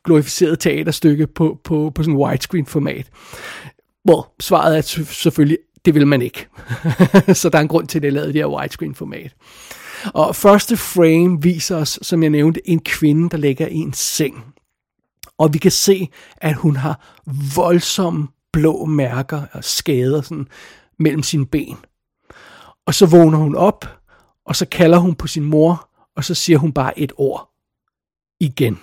glorificeret 0.04 0.58
teaterstykke 0.58 1.26
på, 1.26 1.58
på, 1.64 1.92
på 1.94 2.02
sådan 2.02 2.14
en 2.14 2.20
widescreen 2.20 2.66
format? 2.66 3.06
Well, 4.08 4.22
svaret 4.40 4.76
er 4.76 4.80
selvfølgelig 5.04 5.58
det 5.84 5.94
vil 5.94 6.06
man 6.06 6.22
ikke. 6.22 6.46
så 7.40 7.48
der 7.48 7.58
er 7.58 7.62
en 7.62 7.68
grund 7.68 7.88
til, 7.88 7.98
at 7.98 8.02
det 8.02 8.08
er 8.08 8.12
lavet 8.12 8.28
i 8.28 8.32
det 8.32 8.40
her 8.40 8.58
widescreen 8.58 8.94
format. 8.94 9.34
Og 10.14 10.36
første 10.36 10.76
frame 10.76 11.42
viser 11.42 11.76
os, 11.76 11.98
som 12.02 12.22
jeg 12.22 12.30
nævnte, 12.30 12.68
en 12.68 12.80
kvinde, 12.80 13.30
der 13.30 13.36
ligger 13.36 13.66
i 13.66 13.76
en 13.76 13.92
seng. 13.92 14.44
Og 15.38 15.52
vi 15.52 15.58
kan 15.58 15.70
se, 15.70 16.08
at 16.36 16.54
hun 16.54 16.76
har 16.76 17.16
voldsomme 17.56 18.28
blå 18.52 18.84
mærker 18.84 19.42
og 19.52 19.64
skader 19.64 20.22
sådan, 20.22 20.46
mellem 20.98 21.22
sine 21.22 21.46
ben. 21.46 21.76
Og 22.86 22.94
så 22.94 23.06
vågner 23.06 23.38
hun 23.38 23.54
op, 23.54 23.88
og 24.46 24.56
så 24.56 24.66
kalder 24.66 24.98
hun 24.98 25.14
på 25.14 25.26
sin 25.26 25.44
mor, 25.44 25.88
og 26.16 26.24
så 26.24 26.34
siger 26.34 26.58
hun 26.58 26.72
bare 26.72 26.98
et 26.98 27.12
ord. 27.16 27.50
Igen. 28.40 28.78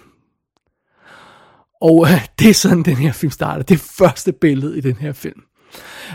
Og 1.81 2.07
øh, 2.07 2.27
det 2.39 2.49
er 2.49 2.53
sådan, 2.53 2.83
den 2.83 2.95
her 2.95 3.11
film 3.11 3.31
starter. 3.31 3.63
Det 3.63 3.79
første 3.79 4.31
billede 4.31 4.77
i 4.77 4.81
den 4.81 4.95
her 4.95 5.13
film. 5.13 5.41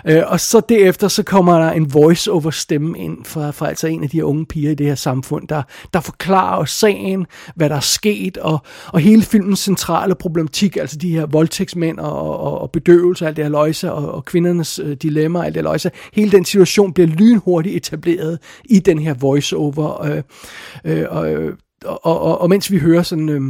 Øh, 0.07 0.23
og 0.27 0.41
så 0.41 0.61
derefter, 0.69 1.09
så 1.09 1.23
kommer 1.23 1.59
der 1.59 1.71
en 1.71 1.95
voice-over 1.95 2.51
stemme 2.51 2.99
ind 2.99 3.25
fra, 3.25 3.51
fra 3.51 3.69
altså 3.69 3.87
en 3.87 4.03
af 4.03 4.11
de 4.11 4.17
her 4.17 4.25
unge 4.25 4.47
piger 4.47 4.71
i 4.71 4.75
det 4.75 4.87
her 4.87 4.95
samfund, 4.95 5.49
der, 5.49 5.63
der 5.93 6.01
forklarer 6.01 6.59
os 6.59 6.71
sagen, 6.71 7.27
hvad 7.55 7.69
der 7.69 7.77
er 7.77 7.81
sket, 7.81 8.37
og, 8.37 8.59
og 8.87 9.01
hele 9.01 9.23
filmens 9.23 9.59
centrale 9.59 10.15
problematik, 10.15 10.77
altså 10.77 10.97
de 10.97 11.11
her 11.11 11.27
voldtægtsmænd 11.27 11.99
og, 11.99 12.41
og, 12.41 12.61
og 12.61 12.71
bedøvelse, 12.71 13.27
alt 13.27 13.37
det 13.37 13.45
her 13.45 13.51
løjse, 13.51 13.93
og, 13.93 14.15
og 14.15 14.25
kvindernes 14.25 14.79
øh, 14.79 14.97
dilemma, 14.97 15.45
alt 15.45 15.55
det 15.55 15.61
her 15.61 15.63
løjse, 15.63 15.91
hele 16.13 16.33
den 16.33 16.45
situation 16.45 16.93
bliver 16.93 17.09
lynhurtigt 17.09 17.77
etableret 17.77 18.39
i 18.65 18.79
den 18.79 18.99
her 18.99 19.15
voice-over, 19.15 20.05
øh, 20.05 20.23
øh, 20.85 21.07
og, 21.11 21.29
og, 21.85 22.23
og, 22.23 22.41
og 22.41 22.49
mens 22.49 22.71
vi 22.71 22.79
hører 22.79 23.03
sådan... 23.03 23.29
Øh, 23.29 23.43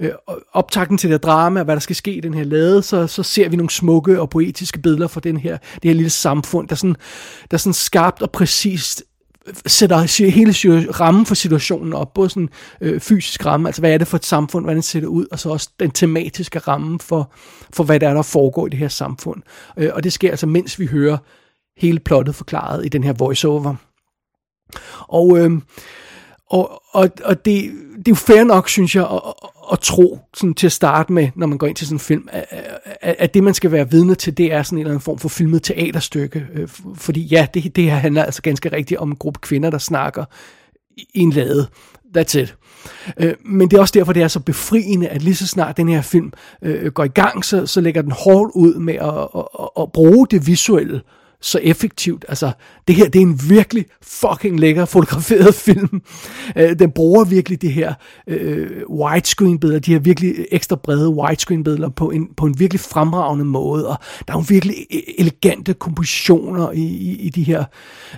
øh, 0.00 0.10
optakten 0.52 0.98
til 0.98 1.10
det 1.10 1.22
drama, 1.22 1.62
hvad 1.62 1.74
der 1.74 1.80
skal 1.80 1.96
ske 1.96 2.12
i 2.12 2.20
den 2.20 2.34
her 2.34 2.44
lade, 2.44 2.82
så, 2.82 3.06
så 3.06 3.22
ser 3.22 3.48
vi 3.48 3.56
nogle 3.56 3.70
smukke 3.70 4.20
og 4.20 4.30
poetiske 4.30 4.78
billeder 4.78 5.08
fra 5.08 5.20
den 5.20 5.36
her, 5.36 5.58
det 5.74 5.84
her 5.84 5.94
lille 5.94 6.10
samfund, 6.10 6.68
der 6.68 6.74
sådan, 6.74 6.96
der 7.50 7.56
sådan 7.56 7.74
skarpt 7.74 8.22
og 8.22 8.30
præcist 8.30 9.04
øh, 9.46 9.54
sætter 9.66 10.30
hele 10.30 10.90
rammen 10.92 11.26
for 11.26 11.34
situationen 11.34 11.92
op, 11.92 12.14
både 12.14 12.30
sådan 12.30 12.48
øh, 12.80 13.00
fysisk 13.00 13.46
ramme, 13.46 13.68
altså 13.68 13.82
hvad 13.82 13.92
er 13.92 13.98
det 13.98 14.08
for 14.08 14.16
et 14.16 14.26
samfund, 14.26 14.64
hvordan 14.64 14.82
ser 14.82 15.00
det 15.00 15.06
ud, 15.06 15.26
og 15.30 15.38
så 15.38 15.48
også 15.48 15.70
den 15.80 15.90
tematiske 15.90 16.58
ramme 16.58 17.00
for, 17.00 17.32
for 17.72 17.84
hvad 17.84 18.00
der 18.00 18.08
er, 18.08 18.14
der 18.14 18.22
foregår 18.22 18.66
i 18.66 18.70
det 18.70 18.78
her 18.78 18.88
samfund. 18.88 19.42
Øh, 19.76 19.90
og 19.94 20.04
det 20.04 20.12
sker 20.12 20.30
altså, 20.30 20.46
mens 20.46 20.78
vi 20.78 20.86
hører 20.86 21.18
hele 21.76 21.98
plottet 21.98 22.34
forklaret 22.34 22.86
i 22.86 22.88
den 22.88 23.04
her 23.04 23.12
voiceover. 23.12 23.74
Og 25.08 25.38
øh, 25.38 25.60
og, 26.50 26.82
og, 26.90 27.10
og 27.24 27.44
det, 27.44 27.72
det 27.96 28.08
er 28.08 28.12
jo 28.12 28.14
fair 28.14 28.44
nok, 28.44 28.68
synes 28.68 28.96
jeg, 28.96 29.04
at, 29.04 29.20
at 29.72 29.80
tro 29.80 30.18
sådan 30.34 30.54
til 30.54 30.66
at 30.66 30.72
starte 30.72 31.12
med, 31.12 31.28
når 31.34 31.46
man 31.46 31.58
går 31.58 31.66
ind 31.66 31.76
til 31.76 31.86
sådan 31.86 31.96
en 31.96 32.00
film, 32.00 32.28
at, 32.32 33.16
at 33.18 33.34
det, 33.34 33.42
man 33.42 33.54
skal 33.54 33.72
være 33.72 33.90
vidne 33.90 34.14
til, 34.14 34.38
det 34.38 34.52
er 34.52 34.62
sådan 34.62 34.78
en 34.78 34.80
eller 34.80 34.90
anden 34.90 35.02
form 35.02 35.18
for 35.18 35.28
filmet 35.28 35.62
teaterstykke. 35.62 36.46
Øh, 36.54 36.68
fordi 36.94 37.20
ja, 37.20 37.46
det, 37.54 37.76
det 37.76 37.84
her 37.84 37.94
handler 37.96 38.24
altså 38.24 38.42
ganske 38.42 38.72
rigtigt 38.72 39.00
om 39.00 39.10
en 39.10 39.16
gruppe 39.16 39.40
kvinder, 39.40 39.70
der 39.70 39.78
snakker 39.78 40.24
i 40.96 41.20
en 41.20 41.30
lade. 41.30 41.68
That's 42.16 42.38
it. 42.38 42.56
Øh, 43.18 43.34
men 43.44 43.70
det 43.70 43.76
er 43.76 43.80
også 43.80 43.98
derfor, 43.98 44.12
det 44.12 44.22
er 44.22 44.28
så 44.28 44.40
befriende, 44.40 45.08
at 45.08 45.22
lige 45.22 45.34
så 45.34 45.46
snart 45.46 45.76
den 45.76 45.88
her 45.88 46.02
film 46.02 46.32
øh, 46.62 46.92
går 46.92 47.04
i 47.04 47.08
gang, 47.08 47.44
så, 47.44 47.66
så 47.66 47.80
lægger 47.80 48.02
den 48.02 48.12
hårdt 48.12 48.52
ud 48.54 48.74
med 48.74 48.94
at, 48.94 49.42
at, 49.60 49.68
at 49.82 49.92
bruge 49.92 50.26
det 50.30 50.46
visuelle 50.46 51.00
så 51.40 51.58
effektivt. 51.62 52.24
Altså, 52.28 52.52
det 52.88 52.96
her, 52.96 53.08
det 53.08 53.18
er 53.18 53.22
en 53.22 53.40
virkelig 53.48 53.86
fucking 54.02 54.60
lækker 54.60 54.84
fotograferet 54.84 55.54
film. 55.66 56.02
Øh, 56.56 56.78
den 56.78 56.90
bruger 56.90 57.24
virkelig 57.24 57.62
det 57.62 57.72
her 57.72 57.94
øh, 58.26 58.70
widescreen-billeder, 58.88 59.80
de 59.80 59.92
her 59.92 59.98
virkelig 59.98 60.34
ekstra 60.50 60.76
brede 60.76 61.08
widescreen-billeder 61.08 61.88
på 61.88 62.10
en, 62.10 62.28
på 62.36 62.46
en 62.46 62.58
virkelig 62.58 62.80
fremragende 62.80 63.44
måde, 63.44 63.88
og 63.88 63.96
der 64.28 64.34
er 64.34 64.38
jo 64.38 64.44
virkelig 64.48 64.74
e-, 64.92 65.14
elegante 65.18 65.74
kompositioner 65.74 66.70
i, 66.72 66.82
i, 66.82 67.16
i 67.20 67.28
de 67.28 67.42
her 67.42 67.64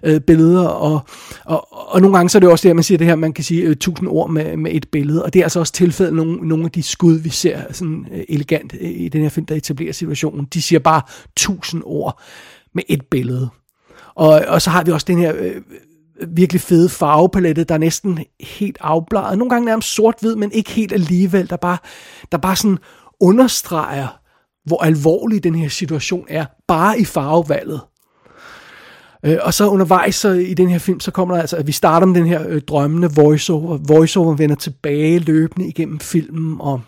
øh, 0.02 0.20
billeder, 0.20 0.66
og, 0.66 1.00
og, 1.44 1.68
og 1.94 2.00
nogle 2.00 2.16
gange 2.16 2.28
så 2.28 2.38
er 2.38 2.40
det 2.40 2.48
også 2.48 2.62
det 2.62 2.68
her, 2.68 2.74
man 2.74 2.84
siger 2.84 2.98
det 2.98 3.06
her, 3.06 3.16
man 3.16 3.32
kan 3.32 3.44
sige 3.44 3.62
øh, 3.62 3.76
tusind 3.76 4.08
ord 4.08 4.30
med, 4.30 4.56
med 4.56 4.70
et 4.74 4.88
billede, 4.92 5.24
og 5.24 5.32
det 5.32 5.38
er 5.40 5.44
altså 5.44 5.60
også 5.60 5.72
tilfældet 5.72 6.14
nogle, 6.14 6.48
nogle 6.48 6.64
af 6.64 6.70
de 6.70 6.82
skud, 6.82 7.14
vi 7.14 7.28
ser 7.28 7.60
sådan 7.70 8.06
øh, 8.12 8.24
elegant 8.28 8.74
øh, 8.80 8.90
i 8.90 9.08
den 9.08 9.22
her 9.22 9.28
film, 9.28 9.46
der 9.46 9.54
etablerer 9.54 9.92
situationen. 9.92 10.46
De 10.54 10.62
siger 10.62 10.78
bare 10.78 11.02
tusind 11.36 11.82
ord 11.84 12.20
med 12.74 12.82
et 12.88 13.02
billede. 13.10 13.48
Og, 14.14 14.42
og 14.48 14.62
så 14.62 14.70
har 14.70 14.84
vi 14.84 14.90
også 14.90 15.04
den 15.08 15.18
her 15.18 15.34
øh, 15.36 15.62
virkelig 16.28 16.60
fede 16.60 16.88
farvepalette, 16.88 17.64
der 17.64 17.74
er 17.74 17.78
næsten 17.78 18.18
helt 18.40 18.78
afbladet. 18.80 19.38
Nogle 19.38 19.50
gange 19.50 19.66
nærmest 19.66 19.94
sort-hvid, 19.94 20.36
men 20.36 20.52
ikke 20.52 20.70
helt 20.70 20.92
alligevel. 20.92 21.50
Der 21.50 21.56
bare, 21.56 21.78
der 22.32 22.38
bare 22.38 22.56
sådan 22.56 22.78
understreger, 23.20 24.18
hvor 24.64 24.84
alvorlig 24.84 25.44
den 25.44 25.54
her 25.54 25.68
situation 25.68 26.26
er, 26.28 26.44
bare 26.68 27.00
i 27.00 27.04
farvevalget. 27.04 27.80
Øh, 29.24 29.38
og 29.42 29.54
så 29.54 29.68
undervejs 29.68 30.14
så 30.14 30.28
i 30.28 30.54
den 30.54 30.68
her 30.68 30.78
film, 30.78 31.00
så 31.00 31.10
kommer 31.10 31.34
der 31.34 31.40
altså, 31.40 31.56
at 31.56 31.66
vi 31.66 31.72
starter 31.72 32.06
med 32.06 32.14
den 32.14 32.26
her 32.26 32.48
øh, 32.48 32.60
drømmende 32.60 33.14
voiceover. 33.14 33.78
Voiceover 33.88 34.34
vender 34.34 34.56
tilbage 34.56 35.18
løbende 35.18 35.68
igennem 35.68 36.00
filmen, 36.00 36.56
og 36.60 36.80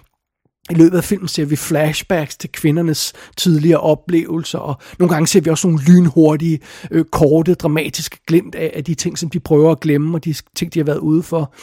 i 0.70 0.74
løbet 0.74 0.96
af 0.96 1.04
filmen 1.04 1.28
ser 1.28 1.44
vi 1.44 1.56
flashbacks 1.56 2.36
til 2.36 2.52
kvindernes 2.52 3.12
tidligere 3.36 3.80
oplevelser, 3.80 4.58
og 4.58 4.76
nogle 4.98 5.14
gange 5.14 5.26
ser 5.26 5.40
vi 5.40 5.50
også 5.50 5.68
nogle 5.68 5.84
lynhurtige, 5.84 6.60
øh, 6.90 7.04
korte, 7.04 7.54
dramatiske 7.54 8.18
glimt 8.26 8.54
af, 8.54 8.72
af 8.74 8.84
de 8.84 8.94
ting, 8.94 9.18
som 9.18 9.30
de 9.30 9.40
prøver 9.40 9.72
at 9.72 9.80
glemme, 9.80 10.16
og 10.16 10.24
de 10.24 10.34
ting, 10.56 10.74
de 10.74 10.78
har 10.78 10.84
været 10.84 10.98
ude 10.98 11.22
for. 11.22 11.54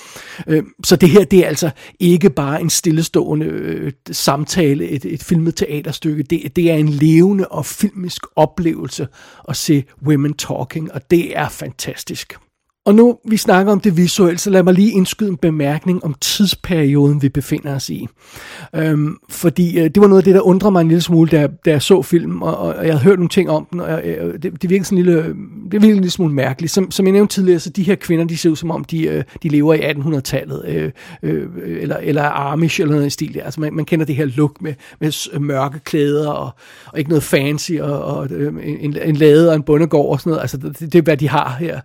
Øh, 0.48 0.64
så 0.84 0.96
det 0.96 1.10
her, 1.10 1.24
det 1.24 1.40
er 1.40 1.48
altså 1.48 1.70
ikke 2.00 2.30
bare 2.30 2.62
en 2.62 2.70
stillestående 2.70 3.46
øh, 3.46 3.92
samtale, 4.12 4.90
et, 4.90 5.06
et 5.06 5.24
filmet 5.24 5.56
teaterstykke. 5.56 6.24
Det, 6.24 6.56
det 6.56 6.72
er 6.72 6.76
en 6.76 6.90
levende 6.90 7.48
og 7.48 7.66
filmisk 7.66 8.22
oplevelse 8.36 9.08
at 9.50 9.56
se 9.56 9.84
Women 10.06 10.34
Talking, 10.34 10.92
og 10.92 11.12
det 11.12 11.38
er 11.38 11.50
fantastisk. 11.50 12.34
Og 12.86 12.96
nu 12.96 13.18
vi 13.26 13.38
snakker 13.38 13.72
om 13.72 13.80
det 13.80 13.98
visuelle, 13.98 14.38
så 14.38 14.50
lad 14.50 14.64
mig 14.64 14.74
lige 14.74 14.92
indskyde 14.92 15.30
en 15.30 15.38
bemærkning 15.38 16.04
om 16.04 16.16
tidsperioden, 16.22 17.22
vi 17.22 17.30
befinder 17.30 17.76
os 17.76 17.90
i. 17.90 18.08
Øhm, 18.76 19.18
fordi 19.30 19.80
øh, 19.80 19.84
det 19.84 20.02
var 20.02 20.08
noget 20.08 20.22
af 20.22 20.24
det, 20.24 20.36
der 20.36 20.42
undrede 20.42 20.72
mig 20.72 20.82
en 20.82 20.88
lille 20.88 21.02
smule, 21.02 21.30
da 21.30 21.40
jeg, 21.40 21.50
da 21.66 21.72
jeg 21.72 21.82
så 21.82 22.02
film, 22.02 22.42
og, 22.42 22.58
og 22.58 22.76
jeg 22.76 22.94
havde 22.94 23.04
hørt 23.04 23.20
nogle 23.20 23.30
ting 23.30 23.50
om 23.50 23.68
den, 23.72 23.80
og 23.80 24.02
øh, 24.08 24.28
øh 24.28 24.34
det, 24.34 24.62
det 24.62 24.70
virkede 24.70 24.86
sådan 24.86 24.98
en 24.98 25.06
lille, 25.06 25.22
øh, 25.22 25.36
det 25.72 25.72
virkede 25.72 25.92
en 25.92 25.96
lille 25.96 26.12
smule 26.12 26.34
mærkeligt. 26.34 26.74
Som, 26.74 26.92
som 26.92 27.06
jeg 27.06 27.14
nævnte 27.14 27.34
tidligere, 27.34 27.60
så 27.60 27.70
de 27.70 27.84
her 27.84 27.96
kvinder, 27.96 28.26
de 28.26 28.38
ser 28.38 28.50
ud 28.50 28.56
som 28.56 28.72
om, 28.72 28.84
de, 28.84 29.04
øh, 29.04 29.24
de 29.44 29.50
lever 29.50 29.74
i 29.74 29.92
1800-tallet, 29.92 30.66
øh, 30.68 30.92
øh, 31.24 31.48
eller, 31.66 31.98
eller 31.98 32.24
Amish, 32.24 32.82
eller 32.82 32.94
noget 32.94 33.08
i 33.08 33.10
stil 33.10 33.34
der. 33.34 33.44
Altså 33.44 33.62
man, 33.62 33.74
man 33.74 33.86
kender 33.86 34.06
det 34.06 34.16
her 34.16 34.26
look 34.26 34.62
med, 34.62 34.74
med 35.00 35.28
øh, 35.34 35.42
mørke 35.42 35.80
klæder, 35.80 36.30
og, 36.30 36.50
og 36.86 37.00
ikke 37.00 37.10
noget 37.10 37.24
fancy, 37.24 37.72
og, 37.82 38.04
og 38.04 38.28
øh, 38.32 38.54
en, 38.64 38.98
en 39.04 39.16
lade 39.16 39.50
og 39.50 39.56
en 39.56 39.64
bundegård 39.64 40.12
og 40.12 40.20
sådan 40.20 40.30
noget. 40.30 40.42
Altså 40.42 40.58
det, 40.58 40.80
det 40.80 40.96
er, 40.96 41.02
hvad 41.02 41.18
de 41.18 41.30
har 41.30 41.56
her. 41.60 41.80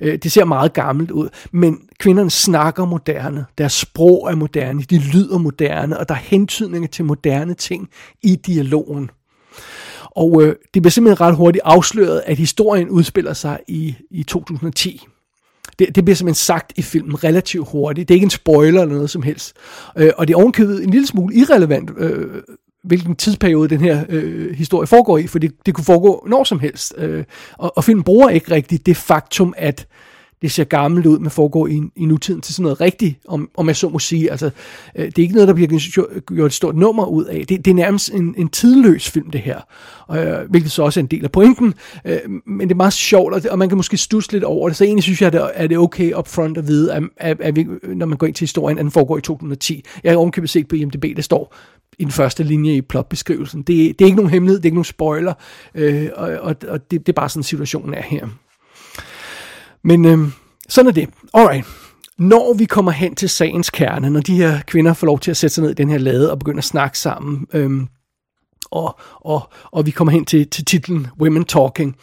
Øh, 0.00 0.18
det 0.22 0.32
ser 0.38 0.44
meget 0.44 0.72
gammelt 0.72 1.10
ud, 1.10 1.28
men 1.52 1.78
kvinderne 1.98 2.30
snakker 2.30 2.84
moderne, 2.84 3.44
deres 3.58 3.72
sprog 3.72 4.30
er 4.30 4.34
moderne, 4.34 4.82
de 4.82 4.98
lyder 4.98 5.38
moderne, 5.38 5.98
og 5.98 6.08
der 6.08 6.14
er 6.14 6.18
hentydninger 6.18 6.88
til 6.88 7.04
moderne 7.04 7.54
ting 7.54 7.88
i 8.22 8.36
dialogen. 8.36 9.10
Og 10.10 10.42
øh, 10.42 10.56
det 10.74 10.82
bliver 10.82 10.90
simpelthen 10.90 11.20
ret 11.20 11.36
hurtigt 11.36 11.62
afsløret, 11.64 12.22
at 12.26 12.36
historien 12.36 12.88
udspiller 12.88 13.32
sig 13.32 13.58
i, 13.68 13.94
i 14.10 14.22
2010. 14.22 15.06
Det, 15.78 15.94
det 15.94 16.04
bliver 16.04 16.16
simpelthen 16.16 16.34
sagt 16.34 16.72
i 16.76 16.82
filmen 16.82 17.24
relativt 17.24 17.68
hurtigt. 17.70 18.08
Det 18.08 18.14
er 18.14 18.16
ikke 18.16 18.24
en 18.24 18.30
spoiler 18.30 18.82
eller 18.82 18.94
noget 18.94 19.10
som 19.10 19.22
helst. 19.22 19.56
Øh, 19.96 20.10
og 20.16 20.28
det 20.28 20.34
er 20.34 20.38
ovenkøbet 20.38 20.84
en 20.84 20.90
lille 20.90 21.06
smule 21.06 21.34
irrelevant, 21.34 21.90
øh, 21.98 22.42
hvilken 22.84 23.16
tidsperiode 23.16 23.68
den 23.68 23.80
her 23.80 24.04
øh, 24.08 24.56
historie 24.56 24.86
foregår 24.86 25.18
i, 25.18 25.26
for 25.26 25.38
det, 25.38 25.66
det 25.66 25.74
kunne 25.74 25.84
foregå 25.84 26.26
når 26.28 26.44
som 26.44 26.60
helst. 26.60 26.94
Øh, 26.98 27.24
og, 27.58 27.72
og 27.76 27.84
filmen 27.84 28.04
bruger 28.04 28.28
ikke 28.28 28.50
rigtigt 28.50 28.86
det 28.86 28.96
faktum, 28.96 29.54
at 29.56 29.86
det 30.42 30.52
ser 30.52 30.64
gammelt 30.64 31.06
ud, 31.06 31.18
men 31.18 31.30
foregår 31.30 31.66
i, 31.66 31.82
i 31.96 32.04
nutiden 32.04 32.40
til 32.40 32.54
sådan 32.54 32.62
noget 32.62 32.80
rigtigt, 32.80 33.18
om, 33.28 33.50
om 33.56 33.68
jeg 33.68 33.76
så 33.76 33.88
må 33.88 33.98
sige. 33.98 34.30
Altså, 34.30 34.50
øh, 34.96 35.06
det 35.06 35.18
er 35.18 35.22
ikke 35.22 35.34
noget, 35.34 35.48
der 35.48 35.54
bliver 35.54 36.20
gjort 36.34 36.46
et 36.46 36.52
stort 36.52 36.76
nummer 36.76 37.06
ud 37.06 37.24
af. 37.24 37.46
Det, 37.48 37.64
det 37.64 37.70
er 37.70 37.74
nærmest 37.74 38.10
en, 38.14 38.34
en 38.38 38.48
tidløs 38.48 39.10
film, 39.10 39.30
det 39.30 39.40
her. 39.40 39.60
Øh, 40.12 40.50
hvilket 40.50 40.70
så 40.70 40.82
også 40.82 41.00
er 41.00 41.02
en 41.02 41.10
del 41.10 41.24
af 41.24 41.32
pointen. 41.32 41.74
Øh, 42.04 42.18
men 42.46 42.68
det 42.68 42.74
er 42.74 42.76
meget 42.76 42.92
sjovt, 42.92 43.34
og, 43.34 43.42
det, 43.42 43.50
og 43.50 43.58
man 43.58 43.68
kan 43.68 43.76
måske 43.76 43.96
stusse 43.96 44.32
lidt 44.32 44.44
over 44.44 44.68
det. 44.68 44.76
Så 44.76 44.84
egentlig 44.84 45.02
synes 45.02 45.22
jeg, 45.22 45.26
at 45.26 45.32
det, 45.32 45.50
er 45.54 45.66
det 45.66 45.78
okay 45.78 46.14
upfront 46.14 46.58
at 46.58 46.68
vide, 46.68 46.94
at, 46.94 47.02
at, 47.16 47.40
at 47.40 47.56
vi, 47.56 47.66
når 47.82 48.06
man 48.06 48.18
går 48.18 48.26
ind 48.26 48.34
til 48.34 48.42
historien, 48.42 48.78
at 48.78 48.82
den 48.82 48.90
foregår 48.90 49.18
i 49.18 49.20
2010. 49.20 49.84
Jeg 50.04 50.12
har 50.12 50.16
ovenkøbet 50.16 50.50
set 50.50 50.68
på 50.68 50.76
IMDb, 50.76 51.16
der 51.16 51.22
står 51.22 51.54
i 51.98 52.04
den 52.04 52.12
første 52.12 52.42
linje 52.42 52.76
i 52.76 52.80
plotbeskrivelsen. 52.80 53.62
Det, 53.62 53.98
det 53.98 54.00
er 54.00 54.06
ikke 54.06 54.16
nogen 54.16 54.30
hemmelighed, 54.30 54.58
det 54.58 54.64
er 54.64 54.68
ikke 54.68 54.76
nogen 54.76 54.84
spoiler, 54.84 55.34
øh, 55.74 56.08
og, 56.14 56.28
og, 56.28 56.56
og 56.68 56.90
det, 56.90 57.06
det 57.06 57.08
er 57.08 57.12
bare 57.12 57.28
sådan, 57.28 57.42
situationen 57.42 57.94
er 57.94 58.02
her. 58.02 58.28
Men 59.88 60.04
øh, 60.04 60.18
sådan 60.68 60.88
er 60.88 60.92
det. 60.92 61.08
Alright. 61.34 61.66
Når 62.18 62.54
vi 62.54 62.64
kommer 62.64 62.90
hen 62.92 63.14
til 63.14 63.28
sagens 63.28 63.70
kerne, 63.70 64.10
når 64.10 64.20
de 64.20 64.36
her 64.36 64.60
kvinder 64.66 64.94
får 64.94 65.06
lov 65.06 65.18
til 65.18 65.30
at 65.30 65.36
sætte 65.36 65.54
sig 65.54 65.62
ned 65.62 65.70
i 65.70 65.74
den 65.74 65.90
her 65.90 65.98
lade 65.98 66.30
og 66.30 66.38
begynde 66.38 66.58
at 66.58 66.64
snakke 66.64 66.98
sammen, 66.98 67.46
øh, 67.52 67.80
og, 68.70 68.98
og, 69.14 69.50
og 69.70 69.86
vi 69.86 69.90
kommer 69.90 70.12
hen 70.12 70.24
til, 70.24 70.48
til 70.50 70.64
titlen 70.64 71.06
Women 71.20 71.44
Talking. 71.44 71.96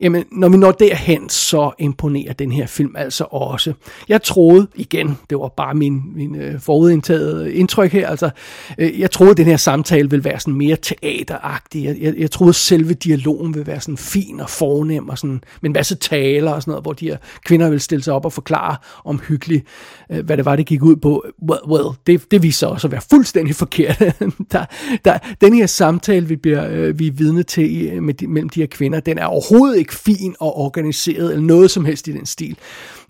Jamen, 0.00 0.24
når 0.32 0.48
vi 0.48 0.56
når 0.56 0.72
derhen, 0.72 1.28
så 1.28 1.70
imponerer 1.78 2.32
den 2.32 2.52
her 2.52 2.66
film 2.66 2.96
altså 2.96 3.24
også. 3.30 3.72
Jeg 4.08 4.22
troede, 4.22 4.66
igen, 4.74 5.18
det 5.30 5.38
var 5.38 5.48
bare 5.48 5.74
min, 5.74 6.02
min 6.14 6.34
øh, 6.34 6.60
forudindtaget 6.60 7.50
indtryk 7.50 7.92
her, 7.92 8.08
altså, 8.08 8.30
øh, 8.78 9.00
jeg 9.00 9.10
troede, 9.10 9.30
at 9.30 9.36
den 9.36 9.46
her 9.46 9.56
samtale 9.56 10.10
ville 10.10 10.24
være 10.24 10.40
sådan 10.40 10.54
mere 10.54 10.76
teateragtig. 10.76 11.84
Jeg, 11.84 11.96
jeg, 12.00 12.14
jeg 12.18 12.30
troede, 12.30 12.48
at 12.48 12.54
selve 12.54 12.94
dialogen 12.94 13.54
ville 13.54 13.66
være 13.66 13.80
sådan 13.80 13.96
fin 13.96 14.40
og 14.40 14.50
fornem, 14.50 15.08
og 15.08 15.18
sådan, 15.18 15.40
med 15.60 15.70
en 15.70 15.72
masse 15.72 15.94
taler 15.94 16.52
og 16.52 16.62
sådan 16.62 16.72
noget, 16.72 16.84
hvor 16.84 16.92
de 16.92 17.06
her 17.06 17.16
kvinder 17.44 17.68
ville 17.68 17.80
stille 17.80 18.02
sig 18.02 18.14
op 18.14 18.24
og 18.24 18.32
forklare 18.32 18.76
omhyggeligt, 19.04 19.66
øh, 20.10 20.24
hvad 20.24 20.36
det 20.36 20.44
var, 20.44 20.56
det 20.56 20.66
gik 20.66 20.82
ud 20.82 20.96
på. 20.96 21.24
Well, 21.50 21.60
well 21.66 21.96
det, 22.06 22.30
det 22.30 22.42
viste 22.42 22.58
sig 22.58 22.68
også 22.68 22.86
at 22.86 22.92
være 22.92 23.02
fuldstændig 23.10 23.54
forkert. 23.54 23.98
der, 24.52 24.64
der, 25.04 25.18
den 25.40 25.54
her 25.54 25.66
samtale 25.66 25.99
samtale, 26.00 26.28
vi, 26.28 26.36
bliver, 26.36 26.68
øh, 26.70 26.98
vi 26.98 27.06
er 27.06 27.12
vidne 27.12 27.42
til 27.42 27.76
i, 27.76 27.88
øh, 27.88 28.02
med 28.02 28.14
de, 28.14 28.26
mellem 28.26 28.48
de 28.48 28.60
her 28.60 28.66
kvinder, 28.66 29.00
den 29.00 29.18
er 29.18 29.24
overhovedet 29.24 29.78
ikke 29.78 29.94
fin 29.94 30.34
og 30.40 30.56
organiseret, 30.56 31.30
eller 31.30 31.46
noget 31.46 31.70
som 31.70 31.84
helst 31.84 32.08
i 32.08 32.12
den 32.12 32.26
stil. 32.26 32.56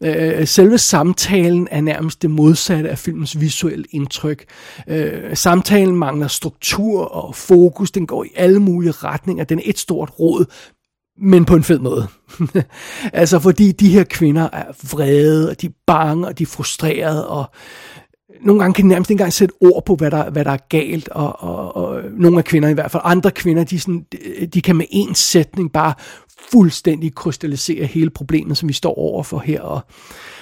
Øh, 0.03 0.47
selve 0.47 0.79
samtalen 0.79 1.69
er 1.71 1.81
nærmest 1.81 2.23
det 2.23 2.31
modsatte 2.31 2.91
af 2.91 2.99
filmens 2.99 3.41
visuelle 3.41 3.85
indtryk. 3.91 4.45
Øh, 4.89 5.37
samtalen 5.37 5.97
mangler 5.97 6.29
struktur 6.29 7.05
og 7.05 7.35
fokus, 7.35 7.91
den 7.91 8.07
går 8.07 8.25
i 8.25 8.29
alle 8.37 8.61
mulige 8.61 8.93
retninger, 8.93 9.45
den 9.45 9.59
er 9.59 9.63
et 9.65 9.79
stort 9.79 10.11
råd, 10.21 10.45
men 11.23 11.45
på 11.45 11.57
en 11.57 11.65
fed 11.65 11.79
måde. 11.79 12.07
altså 13.13 13.39
fordi 13.39 13.73
de 13.73 13.89
her 13.89 14.05
kvinder 14.05 14.49
er 14.53 14.65
vrede, 14.91 15.51
og 15.51 15.61
de 15.61 15.67
er 15.67 15.71
bange, 15.87 16.27
og 16.27 16.39
de 16.39 16.43
er 16.43 16.47
frustrerede, 16.47 17.29
og 17.29 17.45
nogle 18.45 18.61
gange 18.61 18.75
kan 18.75 18.85
de 18.85 18.89
nærmest 18.89 19.11
ikke 19.11 19.21
engang 19.21 19.33
sætte 19.33 19.55
ord 19.61 19.85
på, 19.85 19.95
hvad 19.95 20.11
der, 20.11 20.31
hvad 20.31 20.45
der 20.45 20.51
er 20.51 20.59
galt, 20.69 21.09
og, 21.09 21.43
og, 21.43 21.77
og 21.77 22.03
nogle 22.19 22.39
af 22.39 22.45
kvinder 22.45 22.69
i 22.69 22.73
hvert 22.73 22.91
fald. 22.91 23.03
Andre 23.07 23.31
kvinder, 23.31 23.65
de, 23.65 23.81
sådan, 23.81 24.05
de 24.55 24.61
kan 24.61 24.77
med 24.77 24.87
en 24.91 25.15
sætning 25.15 25.73
bare 25.73 25.95
fuldstændig 26.53 27.15
krystallisere 27.15 27.85
hele 27.85 28.11
problemet, 28.11 28.59
som 28.59 28.69
vi 28.69 28.73
står 28.73 28.99
overfor 28.99 29.39
her. 29.39 29.61
Og 29.61 29.81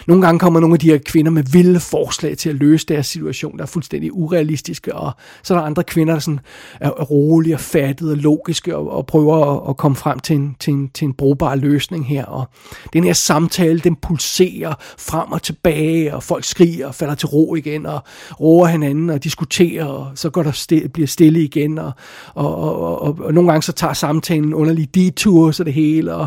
nogle 0.06 0.22
gange 0.22 0.38
kommer 0.38 0.60
nogle 0.60 0.74
af 0.74 0.78
de 0.78 0.90
her 0.90 0.98
kvinder 0.98 1.30
med 1.30 1.42
vilde 1.52 1.80
forslag 1.80 2.36
til 2.36 2.48
at 2.48 2.54
løse 2.54 2.86
deres 2.86 3.06
situation, 3.06 3.56
der 3.56 3.62
er 3.62 3.66
fuldstændig 3.66 4.12
urealistiske, 4.12 4.94
og 4.94 5.12
så 5.42 5.54
er 5.54 5.58
der 5.58 5.66
andre 5.66 5.84
kvinder, 5.84 6.12
der 6.12 6.20
sådan 6.20 6.40
er 6.80 6.90
rolige 6.90 7.54
og 7.54 7.60
fattede 7.60 8.12
og 8.12 8.16
logiske, 8.16 8.76
og, 8.76 8.90
og 8.90 9.06
prøver 9.06 9.36
at, 9.36 9.70
at 9.70 9.76
komme 9.76 9.96
frem 9.96 10.18
til 10.18 10.36
en, 10.36 10.56
til, 10.60 10.72
en, 10.72 10.88
til 10.88 11.04
en 11.04 11.14
brugbar 11.14 11.54
løsning 11.54 12.06
her. 12.06 12.24
Og 12.24 12.48
den 12.92 13.04
her 13.04 13.12
samtale, 13.12 13.80
den 13.80 13.96
pulserer 13.96 14.74
frem 14.98 15.32
og 15.32 15.42
tilbage, 15.42 16.14
og 16.14 16.22
folk 16.22 16.44
skriger 16.44 16.86
og 16.86 16.94
falder 16.94 17.14
til 17.14 17.28
ro 17.28 17.54
igen, 17.54 17.86
og 17.86 18.00
roer 18.40 18.66
hinanden 18.66 19.10
og 19.10 19.24
diskuterer, 19.24 19.84
og 19.84 20.10
så 20.14 20.30
går 20.30 20.42
der 20.42 20.52
stille, 20.52 20.88
bliver 20.88 21.06
stille 21.06 21.42
igen, 21.42 21.78
og, 21.78 21.92
og, 22.34 22.56
og, 22.56 23.02
og, 23.02 23.18
og 23.20 23.34
nogle 23.34 23.50
gange 23.50 23.62
så 23.62 23.72
tager 23.72 23.92
samtalen 23.92 24.54
underlige 24.54 24.88
detour, 24.94 25.50
så 25.50 25.64
det 25.64 25.72
hele, 25.72 25.87
og 26.08 26.26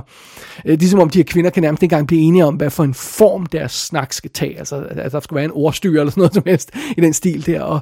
øh, 0.65 0.79
det 0.79 0.85
er 0.85 0.89
som 0.89 0.99
om 0.99 1.09
de 1.09 1.19
her 1.19 1.23
kvinder 1.23 1.49
kan 1.49 1.63
nærmest 1.63 1.83
ikke 1.83 1.93
engang 1.93 2.07
blive 2.07 2.21
enige 2.21 2.45
om, 2.45 2.55
hvad 2.55 2.69
for 2.69 2.83
en 2.83 2.93
form 2.93 3.45
deres 3.45 3.71
snak 3.71 4.13
skal 4.13 4.31
tage. 4.33 4.59
Altså, 4.59 4.85
at 4.89 5.11
der 5.11 5.19
skal 5.19 5.35
være 5.35 5.45
en 5.45 5.51
ordstyr 5.51 5.99
eller 5.99 6.11
sådan 6.11 6.21
noget 6.21 6.33
som 6.33 6.43
helst 6.45 6.71
i 6.97 7.01
den 7.01 7.13
stil 7.13 7.45
der. 7.45 7.61
Og, 7.61 7.79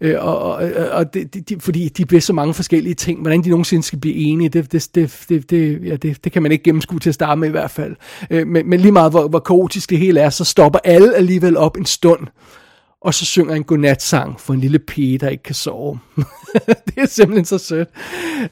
øh, 0.00 0.14
og, 0.18 0.38
og, 0.38 0.70
og 0.92 1.14
det, 1.14 1.48
de, 1.48 1.60
fordi 1.60 1.88
de 1.88 2.06
bliver 2.06 2.20
så 2.20 2.32
mange 2.32 2.54
forskellige 2.54 2.94
ting. 2.94 3.20
Hvordan 3.20 3.44
de 3.44 3.48
nogensinde 3.48 3.82
skal 3.82 3.98
blive 3.98 4.14
enige, 4.14 4.48
det, 4.48 4.72
det, 4.72 4.88
det, 4.94 5.24
det, 5.28 5.50
det, 5.50 5.84
ja, 5.84 5.96
det, 5.96 6.24
det 6.24 6.32
kan 6.32 6.42
man 6.42 6.52
ikke 6.52 6.64
gennemskue 6.64 6.98
til 6.98 7.10
at 7.10 7.14
starte 7.14 7.40
med 7.40 7.48
i 7.48 7.50
hvert 7.50 7.70
fald. 7.70 7.96
Øh, 8.30 8.46
men, 8.46 8.70
men 8.70 8.80
lige 8.80 8.92
meget 8.92 9.12
hvor, 9.12 9.28
hvor 9.28 9.38
kaotisk 9.38 9.90
det 9.90 9.98
hele 9.98 10.20
er, 10.20 10.30
så 10.30 10.44
stopper 10.44 10.78
alle 10.84 11.14
alligevel 11.14 11.56
op 11.56 11.76
en 11.76 11.86
stund 11.86 12.26
og 13.04 13.14
så 13.14 13.24
synger 13.24 13.54
en 13.54 13.64
godnatsang 13.64 14.40
for 14.40 14.54
en 14.54 14.60
lille 14.60 14.78
pige, 14.78 15.18
der 15.18 15.28
ikke 15.28 15.42
kan 15.42 15.54
sove. 15.54 15.98
det 16.86 16.96
er 16.96 17.06
simpelthen 17.06 17.44
så 17.44 17.58
sødt. 17.58 17.88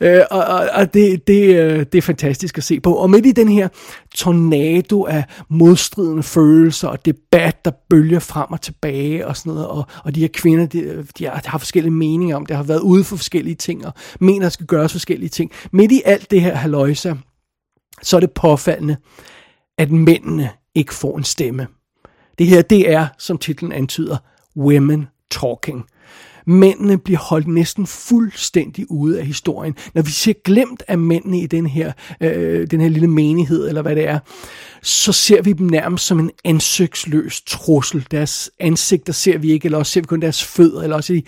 Øh, 0.01 0.23
og 0.31 0.45
og, 0.45 0.69
og 0.73 0.95
det, 0.95 1.27
det, 1.27 1.57
øh, 1.57 1.79
det 1.79 1.95
er 1.95 2.03
fantastisk 2.03 2.59
at 2.59 2.65
se 2.65 2.81
på. 2.81 2.95
Og 2.95 3.11
midt 3.11 3.27
i 3.27 3.33
den 3.33 3.49
her 3.49 3.69
tornado 4.15 5.05
af 5.05 5.25
modstridende 5.49 6.23
følelser 6.23 6.89
og 6.89 7.05
debat, 7.05 7.65
der 7.65 7.71
bølger 7.91 8.19
frem 8.19 8.47
og 8.51 8.61
tilbage 8.61 9.27
og 9.27 9.37
sådan 9.37 9.53
noget, 9.53 9.69
og, 9.69 9.87
og 10.05 10.15
de 10.15 10.21
her 10.21 10.29
kvinder, 10.35 10.67
de, 10.67 11.07
de, 11.19 11.25
har, 11.25 11.41
de 11.41 11.49
har 11.49 11.59
forskellige 11.59 11.93
meninger 11.93 12.37
om 12.37 12.47
det, 12.47 12.57
har 12.57 12.63
været 12.63 12.81
ude 12.81 13.05
for 13.05 13.17
forskellige 13.17 13.55
ting, 13.57 13.87
og 13.87 13.93
mener, 14.21 14.47
at 14.47 14.53
skal 14.53 14.67
gøres 14.67 14.93
forskellige 14.93 15.31
ting. 15.31 15.51
Midt 15.73 15.93
i 15.93 16.03
alt 16.05 16.31
det 16.31 16.43
her 16.43 16.55
haløjse, 16.55 17.19
så 18.03 18.17
er 18.17 18.21
det 18.21 18.31
påfaldende, 18.31 18.97
at 19.79 19.91
mændene 19.91 20.51
ikke 20.75 20.95
får 20.95 21.19
en 21.19 21.25
stemme. 21.25 21.67
Det 22.39 22.47
her, 22.47 22.63
det 22.63 22.93
er, 22.93 23.07
som 23.19 23.39
titlen 23.39 23.73
antyder, 23.73 24.17
Women 24.57 25.07
Talking. 25.31 25.85
Mændene 26.47 26.99
bliver 26.99 27.19
holdt 27.19 27.47
næsten 27.47 27.87
fuldstændig 27.87 28.91
ude 28.91 29.19
af 29.19 29.27
historien. 29.27 29.75
Når 29.95 30.03
vi 30.03 30.11
ser 30.11 30.33
glemt 30.45 30.83
af 30.89 30.99
mændene 30.99 31.41
i 31.41 31.47
den 31.47 31.67
her, 31.67 31.93
øh, 32.21 32.67
den 32.71 32.81
her 32.81 32.89
lille 32.89 33.09
menighed, 33.09 33.69
eller 33.69 33.83
hvad 33.83 33.97
det 33.97 34.09
er, 34.09 34.19
så 34.83 35.13
ser 35.13 35.43
vi 35.43 35.53
dem 35.53 35.67
nærmest 35.67 36.07
som 36.07 36.21
en 36.21 36.31
ansigtsløs 36.45 37.43
trussel. 37.43 38.07
Deres 38.11 38.51
ansigter 38.59 39.13
ser 39.13 39.39
vi 39.39 39.53
ikke, 39.53 39.67
eller 39.67 39.79
også 39.79 39.93
ser 39.93 40.01
vi 40.01 40.07
kun 40.07 40.23
deres 40.23 40.45
fødder, 40.45 40.83
eller 40.83 40.97
også 40.97 41.21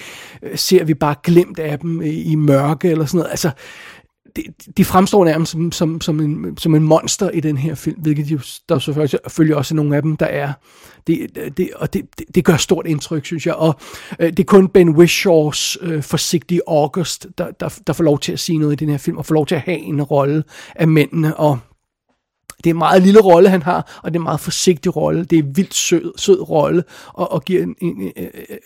øh, 0.42 0.58
ser 0.58 0.85
vi 0.85 0.94
bare 0.94 1.14
glemt 1.22 1.58
af 1.58 1.78
dem 1.78 2.02
i, 2.02 2.22
i 2.22 2.35
mørke, 2.35 2.90
eller 2.90 3.06
sådan 3.06 3.18
noget. 3.18 3.30
Altså, 3.30 3.50
de, 4.37 4.42
de 4.77 4.85
fremstår 4.85 5.25
nærmest 5.25 5.53
som, 5.53 5.73
som, 5.73 6.01
som, 6.01 6.21
en, 6.21 6.57
som 6.57 6.75
en 6.75 6.83
monster 6.83 7.31
i 7.31 7.40
den 7.40 7.57
her 7.57 7.75
film, 7.75 8.01
hvilket 8.01 8.29
de, 8.29 8.40
der 8.68 8.79
selvfølgelig 8.79 9.57
også 9.57 9.75
er 9.75 9.77
nogle 9.77 9.97
af 9.97 10.03
dem, 10.03 10.16
der 10.16 10.27
er. 10.27 10.53
Det, 11.07 11.27
det, 11.57 11.71
og 11.77 11.92
det, 11.92 12.03
det, 12.18 12.27
det 12.35 12.45
gør 12.45 12.57
stort 12.57 12.87
indtryk, 12.87 13.27
synes 13.27 13.47
jeg. 13.47 13.55
Og 13.55 13.75
øh, 14.21 14.31
det 14.31 14.40
er 14.40 14.45
kun 14.45 14.68
Ben 14.68 14.90
Wishaws 14.90 15.79
øh, 15.81 16.03
forsigtige 16.03 16.61
August, 16.66 17.27
der, 17.38 17.51
der, 17.51 17.79
der 17.87 17.92
får 17.92 18.05
lov 18.05 18.18
til 18.18 18.33
at 18.33 18.40
sige 18.40 18.59
noget 18.59 18.73
i 18.73 18.85
den 18.85 18.88
her 18.88 18.99
film, 18.99 19.16
og 19.16 19.27
får 19.27 19.35
lov 19.35 19.47
til 19.47 19.55
at 19.55 19.61
have 19.61 19.79
en 19.79 20.03
rolle 20.03 20.45
af 20.75 20.88
mændene, 20.88 21.37
og 21.37 21.59
det 22.64 22.70
er 22.70 22.75
en 22.75 22.79
meget 22.79 23.03
lille 23.03 23.20
rolle, 23.20 23.48
han 23.48 23.62
har, 23.62 24.01
og 24.03 24.11
det 24.11 24.16
er 24.16 24.20
en 24.20 24.25
meget 24.25 24.40
forsigtig 24.40 24.96
rolle. 24.96 25.25
Det 25.25 25.38
er 25.38 25.42
en 25.42 25.57
vildt 25.57 25.75
sød, 25.75 26.12
sød 26.16 26.40
rolle, 26.40 26.85
og, 27.07 27.33
og 27.33 27.44
giver 27.44 27.62
en, 27.62 27.75
en, 27.81 28.12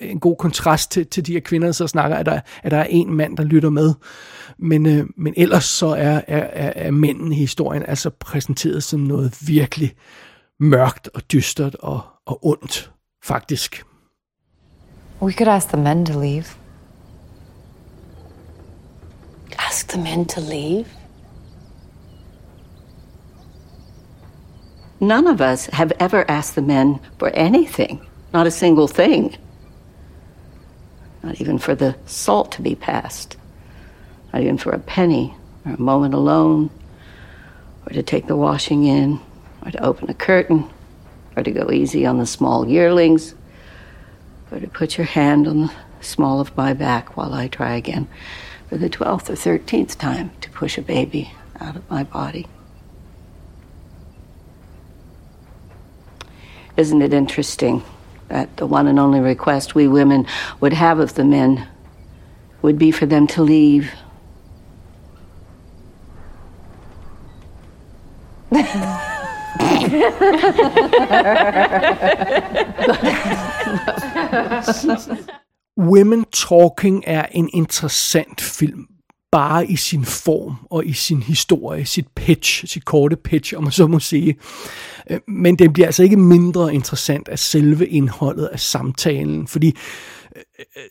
en 0.01 0.21
god 0.21 0.37
kontrast 0.37 0.91
til, 0.91 1.07
til 1.07 1.27
de 1.27 1.33
her 1.33 1.41
kvinder, 1.41 1.69
der 1.69 1.73
så 1.73 1.87
snakker, 1.87 2.17
at 2.17 2.27
der, 2.27 2.41
at 2.63 2.71
der 2.71 2.77
er 2.77 2.87
en 2.91 3.15
mand, 3.15 3.37
der 3.37 3.45
lytter 3.45 3.71
med. 3.71 3.95
Men, 4.59 4.87
øh, 4.87 5.07
men 5.17 5.35
ellers 5.37 5.65
så 5.65 5.87
er, 5.87 6.21
er, 6.27 6.73
er 6.77 6.91
mændene 6.91 7.35
i 7.35 7.39
historien 7.39 7.83
altså 7.89 8.11
præsenteret 8.11 8.83
som 8.83 9.01
noget 9.01 9.35
virkelig 9.47 9.95
mørkt 10.61 11.09
og 11.15 11.33
dystert 11.33 11.75
og, 11.75 12.01
og 12.27 12.47
ondt, 12.47 12.91
faktisk. 13.25 13.85
We 15.23 15.33
could 15.33 15.49
ask 15.49 15.69
the 15.69 15.83
men 15.83 16.07
to 16.07 16.21
leave. 16.21 16.45
Ask 19.59 19.89
the 19.89 20.03
men 20.03 20.27
to 20.27 20.41
leave? 20.41 20.85
None 25.01 25.27
of 25.27 25.41
us 25.41 25.67
have 25.67 25.93
ever 26.01 26.29
asked 26.31 26.55
the 26.55 26.63
men 26.63 27.01
for 27.19 27.29
anything, 27.31 28.07
not 28.33 28.47
a 28.47 28.51
single 28.51 28.89
thing. 28.89 29.37
Not 31.23 31.41
even 31.41 31.59
for 31.59 31.75
the 31.75 31.97
salt 32.07 32.53
to 32.53 32.63
be 32.63 32.75
passed, 32.75 33.37
not 34.33 34.43
even 34.43 34.57
for 34.57 34.71
a 34.71 34.79
penny 34.79 35.35
or 35.67 35.73
a 35.73 35.81
moment 35.81 36.15
alone, 36.15 36.71
or 37.87 37.93
to 37.93 38.03
take 38.03 38.27
the 38.27 38.37
washing 38.37 38.85
in, 38.85 39.21
or 39.65 39.71
to 39.71 39.85
open 39.85 40.09
a 40.09 40.15
curtain, 40.15 40.71
or 41.37 41.43
to 41.43 41.51
go 41.51 41.71
easy 41.71 42.07
on 42.07 42.19
the 42.19 42.27
small 42.27 42.67
yearlings, 42.67 43.35
or 44.51 44.61
to 44.61 44.69
put 44.69 44.97
your 44.97 45.07
hand 45.07 45.47
on 45.47 45.63
the 45.63 45.73
small 46.01 46.41
of 46.41 46.57
my 46.57 46.73
back 46.73 47.17
while 47.17 47.35
I 47.35 47.49
try 47.49 47.75
again 47.75 48.09
for 48.69 48.79
the 48.79 48.89
12th 48.89 49.29
or 49.29 49.35
13th 49.35 49.99
time 49.99 50.31
to 50.41 50.51
push 50.51 50.79
a 50.79 50.83
baby 50.83 51.33
out 51.61 51.77
of 51.77 51.91
my 51.91 52.03
body. 52.03 52.47
Isn't 56.77 57.01
it 57.03 57.15
interesting 57.15 57.83
that 58.29 58.57
the 58.57 58.67
one 58.67 58.87
and 58.87 58.99
only 58.99 59.21
request 59.21 59.75
we 59.75 59.89
women 59.89 60.27
would 60.61 60.75
have 60.75 60.99
of 60.99 61.15
the 61.15 61.25
men 61.25 61.67
would 62.63 62.79
be 62.79 62.91
for 62.91 63.07
them 63.07 63.27
to 63.29 63.43
leave? 63.43 63.93
Women 75.77 76.25
Talking 76.31 77.05
er 77.07 77.29
en 77.33 77.49
interessant 77.49 78.41
film, 78.41 78.89
bare 79.33 79.67
i 79.67 79.77
sin 79.77 80.05
form 80.05 80.55
og 80.71 80.87
i 80.87 80.93
sin 80.93 81.23
historie, 81.23 81.85
sit 81.85 82.07
pitch, 82.15 82.67
sit 82.67 82.85
korte 82.85 83.17
pitch, 83.17 83.57
om 83.57 83.63
man 83.63 83.73
så 83.73 83.87
må 83.87 83.99
sige. 83.99 84.37
Øh, 85.11 85.21
men 85.29 85.57
den 85.57 85.73
bliver 85.73 85.87
altså 85.87 86.03
ikke 86.03 86.17
mindre 86.17 86.75
interessant 86.75 87.29
af 87.29 87.39
selve 87.39 87.87
indholdet 87.87 88.47
af 88.47 88.61
samtalen, 88.61 89.47
fordi 89.47 89.77
øh, 90.37 90.43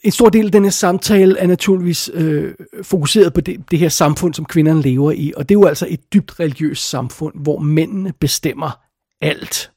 en 0.03 0.11
stor 0.11 0.29
del 0.29 0.45
af 0.45 0.51
den 0.51 0.63
her 0.63 0.71
samtale 0.71 1.39
er 1.39 1.47
naturligvis 1.47 2.09
øh, 2.13 2.53
fokuseret 2.83 3.33
på 3.33 3.41
det, 3.41 3.71
det 3.71 3.79
her 3.79 3.89
samfund, 3.89 4.33
som 4.33 4.45
kvinderne 4.45 4.81
lever 4.81 5.11
i, 5.11 5.33
og 5.37 5.49
det 5.49 5.55
er 5.55 5.59
jo 5.59 5.65
altså 5.65 5.87
et 5.89 6.13
dybt 6.13 6.39
religiøst 6.39 6.89
samfund, 6.89 7.33
hvor 7.35 7.59
mændene 7.59 8.13
bestemmer 8.19 8.79
alt. 9.21 9.71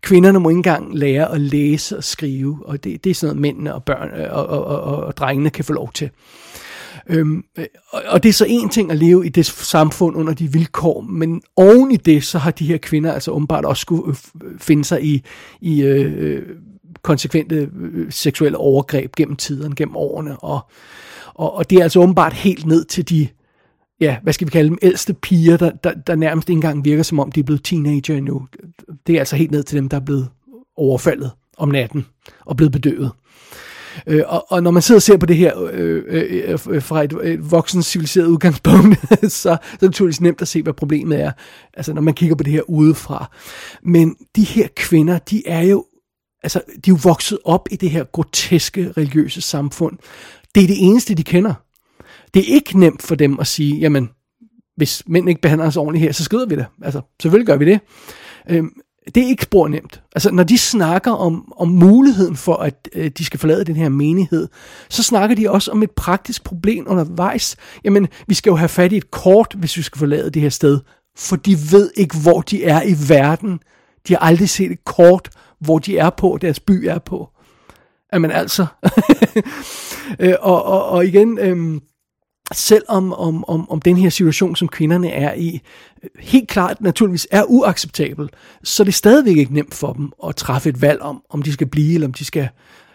Kvinderne 0.00 0.40
må 0.40 0.48
ikke 0.48 0.58
engang 0.58 0.98
lære 0.98 1.32
at 1.32 1.40
læse 1.40 1.96
og 1.96 2.04
skrive, 2.04 2.58
og 2.64 2.84
det, 2.84 3.04
det 3.04 3.10
er 3.10 3.14
sådan 3.14 3.28
noget, 3.28 3.40
mændene 3.40 3.74
og 3.74 3.84
børn 3.84 4.20
øh, 4.20 4.32
og, 4.32 4.46
og, 4.46 4.64
og, 4.64 5.04
og, 5.04 5.16
drengene 5.16 5.50
kan 5.50 5.64
få 5.64 5.72
lov 5.72 5.92
til. 5.92 6.04
Øh, 6.04 6.64
Øhm, 7.06 7.44
og, 7.90 8.02
og 8.06 8.22
det 8.22 8.28
er 8.28 8.32
så 8.32 8.46
en 8.48 8.68
ting 8.68 8.90
at 8.90 8.98
leve 8.98 9.26
i 9.26 9.28
det 9.28 9.46
samfund 9.46 10.16
under 10.16 10.34
de 10.34 10.52
vilkår, 10.52 11.00
men 11.00 11.42
oven 11.56 11.90
i 11.90 11.96
det, 11.96 12.24
så 12.24 12.38
har 12.38 12.50
de 12.50 12.66
her 12.66 12.78
kvinder 12.78 13.12
altså 13.12 13.30
åbenbart 13.30 13.64
også 13.64 13.80
skulle 13.80 14.16
øh, 14.44 14.58
finde 14.58 14.84
sig 14.84 15.04
i, 15.04 15.22
i 15.60 15.82
øh, 15.82 16.12
øh 16.16 16.42
konsekvente 17.02 17.70
øh, 17.80 18.12
seksuelle 18.12 18.58
overgreb 18.58 19.16
gennem 19.16 19.36
tiden, 19.36 19.74
gennem 19.74 19.96
årene, 19.96 20.36
og, 20.36 20.60
og, 21.34 21.54
og 21.54 21.70
det 21.70 21.78
er 21.78 21.82
altså 21.82 22.00
åbenbart 22.00 22.32
helt 22.32 22.66
ned 22.66 22.84
til 22.84 23.08
de, 23.08 23.28
ja, 24.00 24.16
hvad 24.22 24.32
skal 24.32 24.46
vi 24.46 24.50
kalde 24.50 24.68
dem, 24.68 24.78
ældste 24.82 25.14
piger, 25.14 25.56
der, 25.56 25.70
der, 25.70 25.92
der 26.06 26.14
nærmest 26.14 26.48
ikke 26.48 26.56
engang 26.56 26.84
virker 26.84 27.02
som 27.02 27.20
om, 27.20 27.32
de 27.32 27.40
er 27.40 27.44
blevet 27.44 27.64
teenager 27.64 28.16
endnu. 28.16 28.46
Det 29.06 29.14
er 29.14 29.18
altså 29.18 29.36
helt 29.36 29.50
ned 29.50 29.62
til 29.62 29.76
dem, 29.76 29.88
der 29.88 29.96
er 29.96 30.04
blevet 30.04 30.28
overfaldet 30.76 31.30
om 31.56 31.68
natten 31.68 32.06
og 32.44 32.56
blevet 32.56 32.72
bedøvet. 32.72 33.10
Øh, 34.06 34.22
og, 34.26 34.52
og 34.52 34.62
når 34.62 34.70
man 34.70 34.82
sidder 34.82 34.98
og 34.98 35.02
ser 35.02 35.16
på 35.16 35.26
det 35.26 35.36
her 35.36 35.62
øh, 35.72 36.02
øh, 36.06 36.58
øh, 36.68 36.82
fra 36.82 37.02
et, 37.02 37.12
et 37.24 37.50
voksen 37.50 37.82
civiliseret 37.82 38.26
udgangspunkt, 38.26 38.98
så, 39.22 39.28
så 39.28 39.50
er 39.50 39.56
det 39.72 39.82
naturligvis 39.82 40.20
nemt 40.20 40.42
at 40.42 40.48
se, 40.48 40.62
hvad 40.62 40.72
problemet 40.72 41.20
er, 41.20 41.32
altså 41.74 41.92
når 41.92 42.02
man 42.02 42.14
kigger 42.14 42.36
på 42.36 42.44
det 42.44 42.52
her 42.52 42.62
udefra. 42.70 43.30
Men 43.82 44.16
de 44.36 44.44
her 44.44 44.68
kvinder, 44.76 45.18
de 45.18 45.48
er 45.48 45.62
jo, 45.62 45.84
altså, 46.42 46.60
de 46.84 46.90
er 46.90 46.94
jo 46.94 46.98
vokset 47.02 47.38
op 47.44 47.68
i 47.70 47.76
det 47.76 47.90
her 47.90 48.04
groteske 48.04 48.92
religiøse 48.96 49.40
samfund. 49.40 49.98
Det 50.54 50.62
er 50.62 50.66
det 50.66 50.76
eneste, 50.78 51.14
de 51.14 51.24
kender. 51.24 51.54
Det 52.34 52.40
er 52.40 52.54
ikke 52.54 52.80
nemt 52.80 53.02
for 53.02 53.14
dem 53.14 53.40
at 53.40 53.46
sige, 53.46 53.78
jamen, 53.78 54.08
hvis 54.76 55.02
mænd 55.06 55.28
ikke 55.28 55.40
behandler 55.40 55.66
os 55.66 55.76
ordentligt 55.76 56.04
her, 56.04 56.12
så 56.12 56.24
skrider 56.24 56.46
vi 56.46 56.56
det. 56.56 56.66
Altså, 56.82 57.00
selvfølgelig 57.22 57.46
gør 57.46 57.56
vi 57.56 57.64
det. 57.64 57.80
Øhm, 58.50 58.72
det 59.14 59.22
er 59.22 59.26
ikke 59.26 59.42
spor 59.42 59.68
nemt. 59.68 60.02
Altså, 60.14 60.30
når 60.30 60.42
de 60.42 60.58
snakker 60.58 61.12
om, 61.12 61.52
om 61.56 61.68
muligheden 61.68 62.36
for, 62.36 62.54
at 62.54 62.88
øh, 62.92 63.10
de 63.18 63.24
skal 63.24 63.40
forlade 63.40 63.64
den 63.64 63.76
her 63.76 63.88
menighed, 63.88 64.48
så 64.88 65.02
snakker 65.02 65.36
de 65.36 65.50
også 65.50 65.70
om 65.70 65.82
et 65.82 65.90
praktisk 65.90 66.44
problem 66.44 66.84
undervejs. 66.88 67.56
Jamen, 67.84 68.08
vi 68.26 68.34
skal 68.34 68.50
jo 68.50 68.56
have 68.56 68.68
fat 68.68 68.92
i 68.92 68.96
et 68.96 69.10
kort, 69.10 69.54
hvis 69.58 69.76
vi 69.76 69.82
skal 69.82 69.98
forlade 69.98 70.30
det 70.30 70.42
her 70.42 70.48
sted, 70.48 70.80
for 71.16 71.36
de 71.36 71.56
ved 71.72 71.90
ikke, 71.96 72.16
hvor 72.22 72.40
de 72.40 72.64
er 72.64 72.82
i 72.82 72.94
verden. 73.08 73.60
De 74.08 74.12
har 74.12 74.20
aldrig 74.20 74.48
set 74.48 74.70
et 74.70 74.84
kort, 74.84 75.30
hvor 75.60 75.78
de 75.78 75.98
er 75.98 76.10
på, 76.10 76.38
deres 76.40 76.60
by 76.60 76.86
er 76.86 76.98
på. 76.98 77.28
Jamen 78.12 78.30
altså. 78.30 78.66
øh, 80.20 80.34
og, 80.40 80.64
og, 80.64 80.84
og 80.84 81.06
igen, 81.06 81.38
øh, 81.38 81.80
selvom 82.52 83.12
om, 83.12 83.44
om, 83.44 83.70
om 83.70 83.80
den 83.80 83.96
her 83.96 84.10
situation, 84.10 84.56
som 84.56 84.68
kvinderne 84.68 85.10
er 85.10 85.34
i, 85.34 85.60
øh, 86.02 86.10
helt 86.18 86.48
klart 86.48 86.80
naturligvis 86.80 87.26
er 87.30 87.44
uacceptabel, 87.44 88.28
så 88.62 88.82
er 88.82 88.84
det 88.84 88.94
stadigvæk 88.94 89.36
ikke 89.36 89.54
nemt 89.54 89.74
for 89.74 89.92
dem 89.92 90.12
at 90.26 90.36
træffe 90.36 90.68
et 90.68 90.82
valg 90.82 91.00
om, 91.00 91.22
om 91.30 91.42
de 91.42 91.52
skal 91.52 91.66
blive, 91.66 91.94
eller 91.94 92.06
om 92.06 92.12
de 92.12 92.24
skal, 92.24 92.48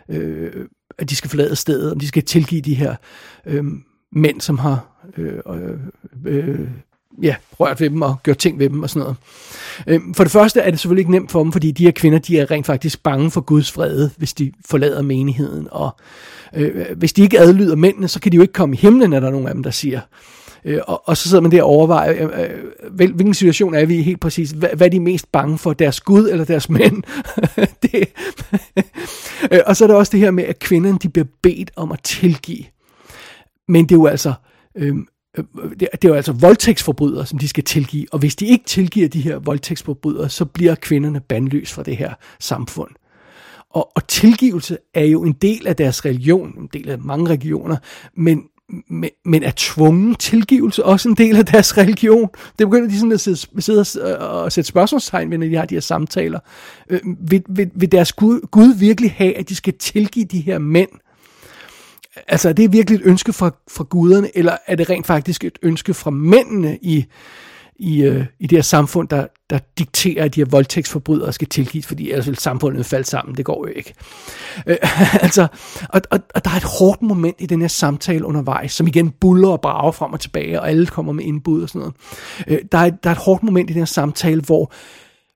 øh, 0.10 0.66
at 0.98 1.10
de 1.10 1.16
skal 1.16 1.30
forlade 1.30 1.56
stedet, 1.56 1.92
om 1.92 2.00
de 2.00 2.08
skal 2.08 2.24
tilgive 2.24 2.62
de 2.62 2.76
her 2.76 2.96
øh, 3.46 3.66
mænd, 4.12 4.42
som 4.42 4.58
har 4.58 5.10
øh, 5.18 5.40
øh, 5.48 5.80
øh 6.26 6.68
ja, 7.22 7.36
rørt 7.60 7.82
ved 7.82 7.90
dem 7.90 8.02
og 8.02 8.16
gjort 8.24 8.38
ting 8.38 8.60
ved 8.60 8.70
dem 8.70 8.84
og 8.84 8.90
sådan 8.90 9.00
noget. 9.00 9.16
Øh, 9.88 10.02
for 10.16 10.24
det 10.24 10.32
første 10.32 10.60
er 10.60 10.72
det 10.72 10.80
selvfølgelig 10.80 11.02
ikke 11.02 11.12
nemt 11.12 11.32
for 11.32 11.44
dem, 11.44 11.52
fordi 11.52 11.72
de 11.72 11.84
her 11.84 11.92
kvinder, 11.92 12.20
de 12.20 12.40
er 12.40 12.52
rent 12.52 12.66
faktisk 12.66 13.04
bange 13.04 13.32
for 13.32 13.42
Guds 13.42 13.72
fred, 13.72 14.10
hvis 14.18 14.34
de 14.34 14.52
forlader 14.66 15.02
menigheden, 15.02 15.68
og 15.72 15.96
øh, 16.56 16.86
hvis 16.98 17.14
de 17.14 17.22
ikke 17.22 17.40
adlyder 17.40 17.76
mændene, 17.76 18.08
så 18.08 18.20
kan 18.20 18.32
de 18.32 18.36
jo 18.36 18.42
ikke 18.42 18.54
komme 18.54 18.76
i 18.76 18.78
himlen, 18.78 19.14
er 19.14 19.20
der 19.20 19.30
nogen 19.30 19.48
af 19.48 19.54
dem, 19.54 19.64
der 19.64 19.72
siger. 19.72 20.02
Øh, 20.66 20.80
og, 20.88 21.02
og 21.06 21.18
så 21.18 21.30
sidder 21.30 21.42
man 21.42 21.52
der 21.52 21.64
og 21.64 21.70
overvejer, 21.70 22.30
øh, 22.30 22.44
øh 22.44 22.50
hvilken 22.92 23.34
situation 23.34 23.76
er 23.76 23.86
vi 23.86 23.96
i 23.96 24.02
helt 24.02 24.20
præcis? 24.20 24.52
Hvad, 24.52 24.70
hvad 24.76 24.88
er 24.88 24.92
de 24.92 25.00
mest 25.00 25.32
bange 25.32 25.58
for? 25.58 25.74
Deres 25.74 26.02
Gud 26.02 26.30
eller 26.30 26.46
deres 26.46 26.70
mænd? 26.70 27.04
det, 27.84 28.10
øh, 29.52 29.60
og 29.66 29.76
så 29.76 29.84
er 29.84 29.88
der 29.88 29.96
også 29.96 30.12
det 30.12 30.20
her 30.20 30.32
med, 30.32 30.44
at 30.44 30.60
kvinderne 30.60 30.98
de 30.98 31.10
bliver 31.10 31.28
bedt 31.42 31.72
om 31.76 31.92
at 31.92 32.00
tilgive. 32.04 32.64
Men 33.68 33.84
det 33.84 33.92
er 33.92 34.00
jo 34.00 34.06
altså... 34.06 34.34
Øh, 34.76 34.96
det, 35.80 35.88
det 35.92 36.06
er 36.06 36.10
jo 36.10 36.14
altså 36.14 36.32
voldtægtsforbrydere, 36.32 37.26
som 37.26 37.40
de 37.40 37.48
skal 37.48 37.64
tilgive, 37.64 38.06
og 38.12 38.20
hvis 38.20 38.36
de 38.36 38.46
ikke 38.46 38.66
tilgiver 38.66 39.08
de 39.08 39.22
her 39.22 39.40
voldtægtsforbrydere, 39.40 40.30
så 40.30 40.46
bliver 40.46 40.76
kvinderne 40.76 41.20
bandløs 41.20 41.74
fra 41.74 41.84
det 41.84 41.98
her 41.98 42.14
samfund. 42.40 42.90
Og, 43.70 43.92
og 43.96 44.08
tilgivelse 44.08 44.78
er 44.94 45.06
jo 45.06 45.24
en 45.24 45.34
del 45.34 45.68
af 45.68 45.76
deres 45.76 46.06
religion, 46.06 46.60
en 46.60 46.70
del 46.74 46.90
af 46.90 47.00
mange 47.00 47.30
religioner, 47.30 47.78
men, 48.16 48.44
men, 48.90 49.10
men 49.26 49.44
er 49.44 49.52
tvungen 49.56 50.16
tilgivelse 50.16 50.86
også 50.86 51.10
en 51.10 51.16
del 51.16 51.36
af 51.36 51.46
deres 51.46 51.78
religion? 51.78 52.30
Det 52.60 52.68
begynder 52.68 52.90
de 52.90 52.98
sådan 52.98 53.12
at 53.12 53.22
sidde, 53.22 53.62
sidde 53.62 54.18
og, 54.20 54.42
og 54.44 54.52
sætte 54.52 54.68
spørgsmålstegn 54.68 55.32
ved, 55.32 55.38
når 55.38 55.48
de 55.48 55.56
har 55.56 55.66
de 55.66 55.76
her 55.76 55.82
samtaler. 55.82 56.40
Øh, 56.90 57.00
vil, 57.30 57.44
vil, 57.50 57.72
vil 57.76 57.92
deres 57.92 58.14
Gud, 58.14 58.48
Gud 58.52 58.76
virkelig 58.76 59.12
have, 59.12 59.38
at 59.38 59.50
de 59.50 59.56
skal 59.56 59.74
tilgive 59.74 60.26
de 60.26 60.40
her 60.40 60.58
mænd? 60.58 60.90
Altså, 62.28 62.50
er 62.50 62.54
det 62.54 62.74
virkelig 62.74 62.96
et 62.96 63.06
ønske 63.06 63.34
fra, 63.34 63.52
fra 63.72 63.84
guderne, 63.84 64.38
eller 64.38 64.58
er 64.68 64.76
det 64.76 64.90
rent 64.90 65.08
faktisk 65.08 65.44
et 65.44 65.60
ønske 65.62 65.94
fra 65.94 66.10
mændene 66.12 66.78
i, 66.82 67.06
i, 67.80 68.02
øh, 68.04 68.26
i 68.40 68.48
det 68.48 68.58
her 68.58 68.64
samfund, 68.64 69.08
der, 69.08 69.28
der 69.50 69.60
dikterer, 69.78 70.26
at 70.26 70.36
de 70.36 70.40
her 70.40 70.46
voldtægtsforbrydere 70.46 71.34
skal 71.34 71.48
tilgives, 71.48 71.88
fordi 71.88 72.12
ellers 72.12 72.28
vil 72.28 72.38
samfundet 72.38 72.86
falde 72.86 73.08
sammen. 73.08 73.36
Det 73.36 73.46
går 73.46 73.68
jo 73.68 73.74
ikke. 73.76 73.94
Øh, 74.68 74.78
altså, 75.26 75.48
og, 75.90 76.02
og, 76.12 76.20
og 76.36 76.46
der 76.46 76.52
er 76.52 76.56
et 76.56 76.80
hårdt 76.80 77.02
moment 77.02 77.36
i 77.40 77.46
den 77.46 77.62
her 77.62 77.68
samtale 77.68 78.26
undervejs, 78.26 78.72
som 78.72 78.88
igen 78.88 79.10
buller 79.10 79.50
og 79.50 79.62
brager 79.62 79.92
frem 79.92 80.14
og 80.14 80.20
tilbage, 80.20 80.62
og 80.62 80.70
alle 80.70 80.88
kommer 80.88 81.14
med 81.14 81.24
indbud 81.24 81.64
og 81.64 81.70
sådan 81.70 81.80
noget. 81.80 81.96
Øh, 82.48 82.60
der, 82.72 82.78
er, 82.78 82.90
der 82.90 83.10
er 83.10 83.14
et 83.14 83.22
hårdt 83.22 83.44
moment 83.44 83.70
i 83.70 83.74
den 83.74 83.82
her 83.82 83.86
samtale, 83.86 84.42
hvor 84.42 84.72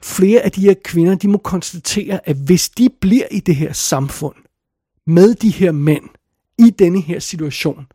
flere 0.03 0.41
af 0.41 0.51
de 0.51 0.61
her 0.61 0.73
kvinder, 0.83 1.15
de 1.15 1.27
må 1.27 1.37
konstatere, 1.37 2.19
at 2.29 2.35
hvis 2.35 2.69
de 2.69 2.89
bliver 3.01 3.25
i 3.31 3.39
det 3.39 3.55
her 3.55 3.73
samfund, 3.73 4.35
med 5.07 5.35
de 5.35 5.49
her 5.49 5.71
mænd, 5.71 6.03
i 6.57 6.69
denne 6.69 7.01
her 7.01 7.19
situation, 7.19 7.87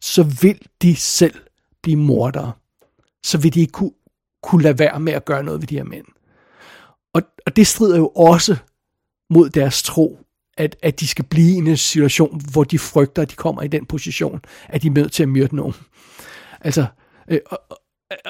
så 0.00 0.22
vil 0.22 0.60
de 0.82 0.96
selv 0.96 1.34
blive 1.82 1.96
mordere. 1.96 2.52
Så 3.24 3.38
vil 3.38 3.54
de 3.54 3.60
ikke 3.60 3.72
kunne, 3.72 3.92
kunne 4.42 4.62
lade 4.62 4.78
være 4.78 5.00
med 5.00 5.12
at 5.12 5.24
gøre 5.24 5.42
noget 5.42 5.60
ved 5.60 5.66
de 5.66 5.76
her 5.76 5.84
mænd. 5.84 6.06
Og, 7.12 7.22
og 7.46 7.56
det 7.56 7.66
strider 7.66 7.96
jo 7.96 8.08
også 8.08 8.56
mod 9.30 9.50
deres 9.50 9.82
tro, 9.82 10.18
at, 10.56 10.76
at 10.82 11.00
de 11.00 11.06
skal 11.06 11.24
blive 11.24 11.50
i 11.50 11.70
en 11.70 11.76
situation, 11.76 12.40
hvor 12.52 12.64
de 12.64 12.78
frygter, 12.78 13.22
at 13.22 13.30
de 13.30 13.36
kommer 13.36 13.62
i 13.62 13.68
den 13.68 13.86
position, 13.86 14.40
at 14.68 14.82
de 14.82 14.86
er 14.86 14.92
nødt 14.92 15.12
til 15.12 15.22
at 15.22 15.28
myrde 15.28 15.56
nogen. 15.56 15.74
Altså, 16.60 16.86
øh, 17.28 17.40
og, 17.46 17.60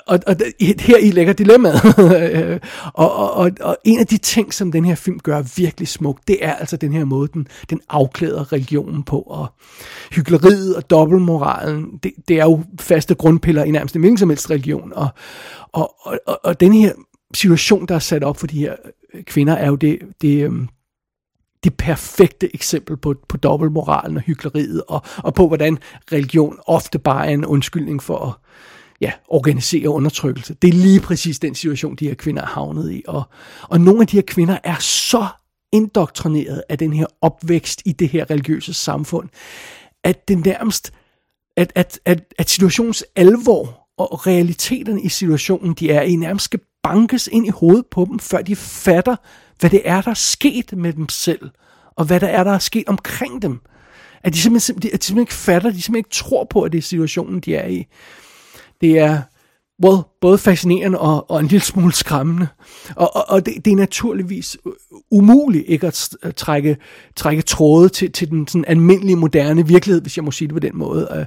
og, 0.06 0.20
og 0.26 0.36
her 0.80 0.98
i 0.98 1.10
lægger 1.10 1.32
dilemmaet. 1.32 1.80
og, 2.94 3.16
og, 3.16 3.34
og, 3.34 3.50
og 3.60 3.76
en 3.84 3.98
af 3.98 4.06
de 4.06 4.18
ting, 4.18 4.54
som 4.54 4.72
den 4.72 4.84
her 4.84 4.94
film 4.94 5.18
gør 5.18 5.42
virkelig 5.56 5.88
smuk, 5.88 6.18
det 6.28 6.44
er 6.44 6.54
altså 6.54 6.76
den 6.76 6.92
her 6.92 7.04
måde, 7.04 7.28
den, 7.32 7.48
den 7.70 7.80
afklæder 7.88 8.52
religionen 8.52 9.02
på. 9.02 9.18
Og 9.18 9.46
hyggeleriet 10.12 10.76
og 10.76 10.90
dobbeltmoralen, 10.90 11.98
det, 12.02 12.12
det 12.28 12.40
er 12.40 12.44
jo 12.44 12.62
faste 12.80 13.14
grundpiller 13.14 13.64
i 13.64 13.70
nærmest 13.70 13.96
hvilken 13.96 14.18
som 14.18 14.30
helst 14.30 14.50
religion. 14.50 14.92
Og, 14.92 15.08
og, 15.72 15.94
og, 16.00 16.18
og, 16.26 16.40
og 16.44 16.60
den 16.60 16.72
her 16.72 16.92
situation, 17.34 17.86
der 17.86 17.94
er 17.94 17.98
sat 17.98 18.24
op 18.24 18.38
for 18.38 18.46
de 18.46 18.58
her 18.58 18.76
kvinder, 19.26 19.54
er 19.54 19.66
jo 19.66 19.74
det, 19.74 19.98
det, 20.22 20.44
øhm, 20.44 20.68
det 21.64 21.76
perfekte 21.76 22.54
eksempel 22.54 22.96
på, 22.96 23.14
på 23.28 23.36
dobbeltmoralen 23.36 24.16
og 24.16 24.22
hyggeleriet, 24.22 24.82
og, 24.88 25.02
og 25.16 25.34
på 25.34 25.46
hvordan 25.46 25.78
religion 26.12 26.58
ofte 26.66 26.98
bare 26.98 27.26
er 27.26 27.30
en 27.30 27.44
undskyldning 27.44 28.02
for 28.02 28.18
at 28.26 28.32
ja, 29.00 29.12
organisere 29.28 29.88
undertrykkelse. 29.88 30.54
Det 30.54 30.68
er 30.68 30.72
lige 30.72 31.00
præcis 31.00 31.38
den 31.38 31.54
situation, 31.54 31.96
de 31.96 32.08
her 32.08 32.14
kvinder 32.14 32.42
er 32.42 32.46
havnet 32.46 32.92
i. 32.92 33.02
Og, 33.08 33.22
og 33.62 33.80
nogle 33.80 34.00
af 34.00 34.06
de 34.06 34.16
her 34.16 34.22
kvinder 34.26 34.58
er 34.64 34.78
så 34.78 35.26
indoktrineret 35.72 36.62
af 36.68 36.78
den 36.78 36.92
her 36.92 37.06
opvækst 37.20 37.82
i 37.84 37.92
det 37.92 38.08
her 38.08 38.30
religiøse 38.30 38.74
samfund, 38.74 39.28
at 40.04 40.28
det 40.28 40.44
nærmest, 40.44 40.92
at, 41.56 41.72
at, 41.74 42.00
at, 42.04 42.34
at 42.38 42.50
situationens 42.50 43.04
alvor 43.16 43.88
og 43.98 44.26
realiteterne 44.26 45.02
i 45.02 45.08
situationen, 45.08 45.74
de 45.74 45.90
er 45.90 46.02
i, 46.02 46.16
nærmest 46.16 46.44
skal 46.44 46.60
bankes 46.82 47.28
ind 47.32 47.46
i 47.46 47.50
hovedet 47.50 47.86
på 47.90 48.06
dem, 48.10 48.18
før 48.18 48.42
de 48.42 48.56
fatter, 48.56 49.16
hvad 49.60 49.70
det 49.70 49.82
er, 49.84 50.00
der 50.00 50.10
er 50.10 50.14
sket 50.14 50.72
med 50.76 50.92
dem 50.92 51.08
selv, 51.08 51.50
og 51.96 52.04
hvad 52.04 52.20
der 52.20 52.26
er, 52.26 52.44
der 52.44 52.52
er 52.52 52.58
sket 52.58 52.84
omkring 52.86 53.42
dem. 53.42 53.60
At 54.22 54.32
de 54.32 54.38
simpelthen, 54.38 54.76
at 54.76 54.82
de 54.82 54.88
simpelthen 54.90 55.18
ikke 55.18 55.34
fatter, 55.34 55.68
at 55.68 55.74
de 55.74 55.82
simpelthen 55.82 56.06
ikke 56.06 56.14
tror 56.14 56.44
på, 56.44 56.62
at 56.62 56.72
det 56.72 56.78
er 56.78 56.82
situationen, 56.82 57.40
de 57.40 57.56
er 57.56 57.68
i. 57.68 57.86
Det 58.80 58.98
er, 58.98 59.22
well, 59.84 60.02
både 60.20 60.38
fascinerende 60.38 60.98
og, 60.98 61.30
og 61.30 61.40
en 61.40 61.46
lille 61.46 61.64
smule 61.64 61.92
skræmmende. 61.92 62.46
Og, 62.96 63.16
og, 63.16 63.24
og 63.28 63.46
det, 63.46 63.64
det 63.64 63.72
er 63.72 63.76
naturligvis 63.76 64.56
umuligt 65.10 65.64
ikke 65.68 65.86
at 65.86 66.10
trække, 66.36 66.76
trække 67.16 67.42
tråde 67.42 67.88
til, 67.88 68.12
til 68.12 68.30
den 68.30 68.48
sådan 68.48 68.64
almindelige 68.68 69.16
moderne 69.16 69.66
virkelighed, 69.66 70.02
hvis 70.02 70.16
jeg 70.16 70.24
må 70.24 70.30
sige 70.30 70.48
det 70.48 70.54
på 70.54 70.60
den 70.60 70.76
måde. 70.78 71.26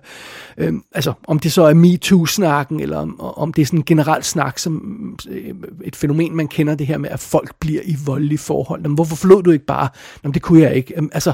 Øh, 0.57 0.67
øh, 0.67 0.73
altså, 0.91 1.13
om 1.27 1.39
det 1.39 1.51
så 1.51 1.63
er 1.63 1.73
MeToo-snakken, 1.73 2.79
eller 2.79 2.97
om, 2.97 3.19
om 3.19 3.53
det 3.53 3.62
er 3.62 3.65
sådan 3.65 3.79
en 3.79 3.86
generelt 3.86 4.25
snak, 4.25 4.60
som 4.60 5.15
øh, 5.29 5.53
et 5.83 5.95
fænomen, 5.95 6.36
man 6.36 6.47
kender 6.47 6.75
det 6.75 6.88
her 6.88 6.97
med, 6.97 7.10
at 7.10 7.19
folk 7.19 7.55
bliver 7.60 7.81
i 7.86 7.95
voldelige 8.05 8.38
forhold. 8.38 8.81
Jamen, 8.81 8.95
hvorfor 8.95 9.15
forlod 9.15 9.43
du 9.43 9.51
ikke 9.51 9.65
bare? 9.65 9.89
Jamen, 10.23 10.33
det 10.33 10.41
kunne 10.41 10.62
jeg 10.62 10.75
ikke. 10.75 10.93
Jamen, 10.95 11.10
altså, 11.13 11.33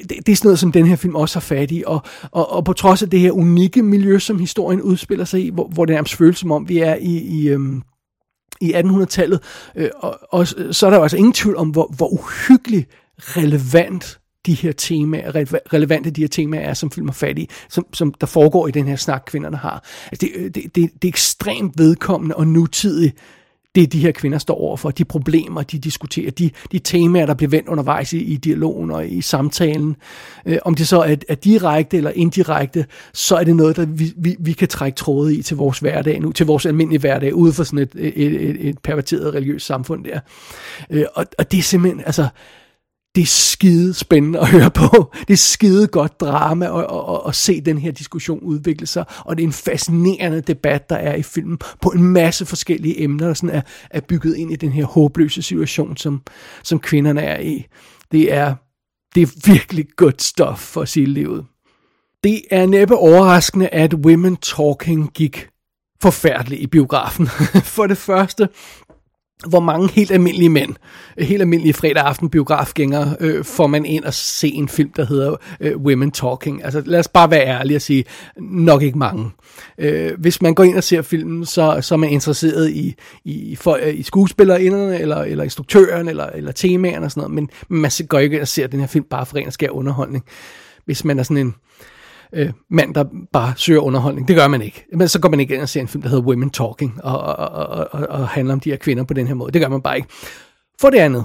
det, 0.00 0.26
det 0.26 0.32
er 0.32 0.36
sådan 0.36 0.46
noget, 0.46 0.58
som 0.58 0.72
den 0.72 0.86
her 0.86 0.96
film 0.96 1.14
også 1.14 1.36
har 1.36 1.40
fat 1.40 1.70
i, 1.70 1.84
og, 1.86 2.02
og, 2.30 2.52
og 2.52 2.64
på 2.64 2.72
trods 2.72 3.02
af 3.02 3.10
det 3.10 3.20
her 3.20 3.32
unikke 3.32 3.82
miljø, 3.82 4.18
som 4.18 4.38
historien 4.38 4.82
udspiller 4.82 5.24
sig 5.24 5.44
i, 5.44 5.50
hvor, 5.50 5.68
hvor 5.68 5.84
det 5.84 5.94
nærmest 5.94 6.14
føles 6.14 6.38
som 6.38 6.52
om, 6.52 6.68
vi 6.68 6.78
er 6.78 6.94
i, 6.94 7.16
i, 7.18 7.48
øhm, 7.48 7.82
i 8.60 8.72
1800-tallet, 8.72 9.40
øh, 9.76 9.90
og, 9.96 10.18
og 10.30 10.46
så 10.46 10.86
er 10.86 10.90
der 10.90 10.96
jo 10.96 11.02
altså 11.02 11.16
ingen 11.16 11.32
tvivl 11.32 11.56
om, 11.56 11.68
hvor, 11.68 11.94
hvor 11.96 12.08
uhyggeligt 12.08 12.88
relevant 13.18 14.18
de 14.46 14.54
her 14.54 14.72
temaer, 14.72 15.30
relevante 15.72 16.10
de 16.10 16.20
her 16.20 16.28
temaer 16.28 16.60
er, 16.60 16.74
som 16.74 16.90
film 16.90 17.08
er 17.08 17.12
fat 17.12 17.38
i, 17.38 17.48
som, 17.68 17.86
som 17.92 18.14
der 18.14 18.26
foregår 18.26 18.68
i 18.68 18.70
den 18.70 18.88
her 18.88 18.96
snak, 18.96 19.22
kvinderne 19.26 19.56
har. 19.56 19.84
Altså 20.12 20.26
det, 20.26 20.30
øh, 20.34 20.44
det, 20.44 20.54
det, 20.54 20.74
det 20.74 21.04
er 21.04 21.08
ekstremt 21.08 21.78
vedkommende 21.78 22.36
og 22.36 22.46
nutidigt 22.46 23.16
det 23.74 23.92
de 23.92 24.00
her 24.00 24.12
kvinder 24.12 24.38
står 24.38 24.54
overfor, 24.54 24.90
de 24.90 25.04
problemer, 25.04 25.62
de 25.62 25.78
diskuterer, 25.78 26.30
de, 26.30 26.50
de 26.72 26.78
temaer, 26.78 27.26
der 27.26 27.34
bliver 27.34 27.50
vendt 27.50 27.68
undervejs 27.68 28.12
i, 28.12 28.18
i 28.18 28.36
dialogen 28.36 28.90
og 28.90 29.08
i 29.08 29.20
samtalen. 29.20 29.96
Øh, 30.46 30.58
om 30.64 30.74
det 30.74 30.88
så 30.88 31.00
er, 31.00 31.16
er 31.28 31.34
direkte 31.34 31.96
eller 31.96 32.10
indirekte, 32.10 32.86
så 33.12 33.36
er 33.36 33.44
det 33.44 33.56
noget, 33.56 33.76
der 33.76 33.86
vi, 33.86 34.12
vi, 34.16 34.36
vi 34.38 34.52
kan 34.52 34.68
trække 34.68 34.96
tråde 34.96 35.36
i 35.36 35.42
til 35.42 35.56
vores 35.56 35.78
hverdag 35.78 36.20
nu, 36.20 36.32
til 36.32 36.46
vores 36.46 36.66
almindelige 36.66 37.00
hverdag, 37.00 37.34
ude 37.34 37.52
for 37.52 37.64
sådan 37.64 37.78
et, 37.78 37.90
et, 37.94 38.50
et, 38.50 38.68
et 38.68 38.78
perverteret 38.78 39.34
religiøst 39.34 39.66
samfund 39.66 40.04
der. 40.04 40.20
Øh, 40.90 41.04
og, 41.14 41.26
og 41.38 41.52
det 41.52 41.58
er 41.58 41.62
simpelthen, 41.62 42.02
altså, 42.06 42.28
det 43.14 43.22
er 43.22 43.26
skide 43.26 43.94
spændende 43.94 44.38
at 44.38 44.48
høre 44.48 44.70
på. 44.70 45.12
Det 45.28 45.32
er 45.32 45.36
skide 45.36 45.86
godt 45.86 46.20
drama 46.20 46.66
at, 46.78 46.84
at, 46.90 47.14
at, 47.14 47.20
at 47.28 47.34
se 47.34 47.60
den 47.60 47.78
her 47.78 47.92
diskussion 47.92 48.40
udvikle 48.40 48.86
sig. 48.86 49.04
Og 49.18 49.36
det 49.36 49.42
er 49.42 49.46
en 49.46 49.52
fascinerende 49.52 50.40
debat, 50.40 50.90
der 50.90 50.96
er 50.96 51.14
i 51.14 51.22
filmen 51.22 51.58
på 51.82 51.88
en 51.88 52.02
masse 52.02 52.46
forskellige 52.46 53.02
emner, 53.02 53.26
der 53.26 53.34
sådan 53.34 53.56
er, 53.56 53.62
er 53.90 54.00
bygget 54.00 54.36
ind 54.36 54.52
i 54.52 54.56
den 54.56 54.72
her 54.72 54.84
håbløse 54.84 55.42
situation, 55.42 55.96
som, 55.96 56.22
som 56.62 56.80
kvinderne 56.80 57.20
er 57.20 57.40
i. 57.40 57.66
Det 58.12 58.32
er, 58.32 58.54
det 59.14 59.22
er 59.22 59.52
virkelig 59.52 59.86
godt 59.96 60.22
stof 60.22 60.58
for 60.58 60.82
at 60.82 60.88
sige 60.88 61.06
livet. 61.06 61.44
Det 62.24 62.42
er 62.50 62.66
næppe 62.66 62.96
overraskende, 62.96 63.68
at 63.68 63.94
Women 63.94 64.36
Talking 64.36 65.12
gik 65.12 65.48
forfærdeligt 66.02 66.62
i 66.62 66.66
biografen. 66.66 67.26
For 67.76 67.86
det 67.86 67.98
første, 67.98 68.48
hvor 69.48 69.60
mange 69.60 69.88
helt 69.92 70.10
almindelige 70.10 70.48
mænd, 70.48 70.74
øh, 71.16 71.26
helt 71.26 71.40
almindelige 71.40 71.74
fredag 71.74 72.02
aften 72.02 72.30
biografgængere, 72.30 73.16
øh, 73.20 73.44
får 73.44 73.66
man 73.66 73.84
ind 73.84 74.04
og 74.04 74.14
se 74.14 74.48
en 74.48 74.68
film, 74.68 74.90
der 74.96 75.04
hedder 75.04 75.36
øh, 75.60 75.76
Women 75.76 76.10
Talking. 76.10 76.64
Altså 76.64 76.82
lad 76.86 76.98
os 76.98 77.08
bare 77.08 77.30
være 77.30 77.46
ærlige 77.46 77.76
og 77.76 77.82
sige, 77.82 78.04
nok 78.40 78.82
ikke 78.82 78.98
mange. 78.98 79.30
Øh, 79.78 80.10
hvis 80.18 80.42
man 80.42 80.54
går 80.54 80.64
ind 80.64 80.76
og 80.76 80.84
ser 80.84 81.02
filmen, 81.02 81.46
så, 81.46 81.78
så 81.80 81.94
er 81.94 81.96
man 81.96 82.10
interesseret 82.10 82.70
i, 82.70 82.94
i, 83.24 83.56
for, 83.56 83.78
øh, 83.82 83.98
i 83.98 84.02
skuespillerinderne, 84.02 84.98
eller, 84.98 85.16
eller 85.16 85.44
instruktøren, 85.44 86.08
eller, 86.08 86.26
eller 86.26 86.52
temaerne 86.52 87.06
og 87.06 87.10
sådan 87.10 87.30
noget, 87.30 87.34
men, 87.34 87.80
man 87.80 87.90
går 88.08 88.18
ikke 88.18 88.34
ind 88.34 88.42
og 88.42 88.48
ser 88.48 88.66
den 88.66 88.80
her 88.80 88.86
film 88.86 89.04
bare 89.10 89.26
for 89.26 89.36
ren 89.36 89.46
og 89.46 89.52
skær 89.52 89.68
underholdning. 89.68 90.24
Hvis 90.84 91.04
man 91.04 91.18
er 91.18 91.22
sådan 91.22 91.36
en 91.36 91.46
øh, 91.46 91.52
øh, 92.32 92.52
mand, 92.70 92.94
der 92.94 93.04
bare 93.32 93.52
søger 93.56 93.80
underholdning. 93.80 94.28
Det 94.28 94.36
gør 94.36 94.48
man 94.48 94.62
ikke. 94.62 94.84
Men 94.92 95.08
så 95.08 95.20
går 95.20 95.30
man 95.30 95.40
ikke 95.40 95.54
ind 95.54 95.62
og 95.62 95.68
ser 95.68 95.80
en 95.80 95.88
film, 95.88 96.02
der 96.02 96.08
hedder 96.08 96.24
Women 96.24 96.50
Talking, 96.50 97.04
og, 97.04 97.20
og, 97.20 97.36
og, 97.36 97.88
og, 97.92 98.06
og 98.08 98.28
handler 98.28 98.54
om 98.54 98.60
de 98.60 98.70
her 98.70 98.76
kvinder 98.76 99.04
på 99.04 99.14
den 99.14 99.26
her 99.26 99.34
måde. 99.34 99.52
Det 99.52 99.60
gør 99.60 99.68
man 99.68 99.82
bare 99.82 99.96
ikke. 99.96 100.08
For 100.80 100.90
det 100.90 100.98
andet, 100.98 101.24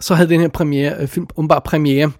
så 0.00 0.14
havde 0.14 0.28
den 0.28 0.40
her 0.40 0.48
premiere, 0.48 0.96
øh, 1.00 1.08
film 1.08 1.26
bare 1.48 1.60
premiere 1.60 2.10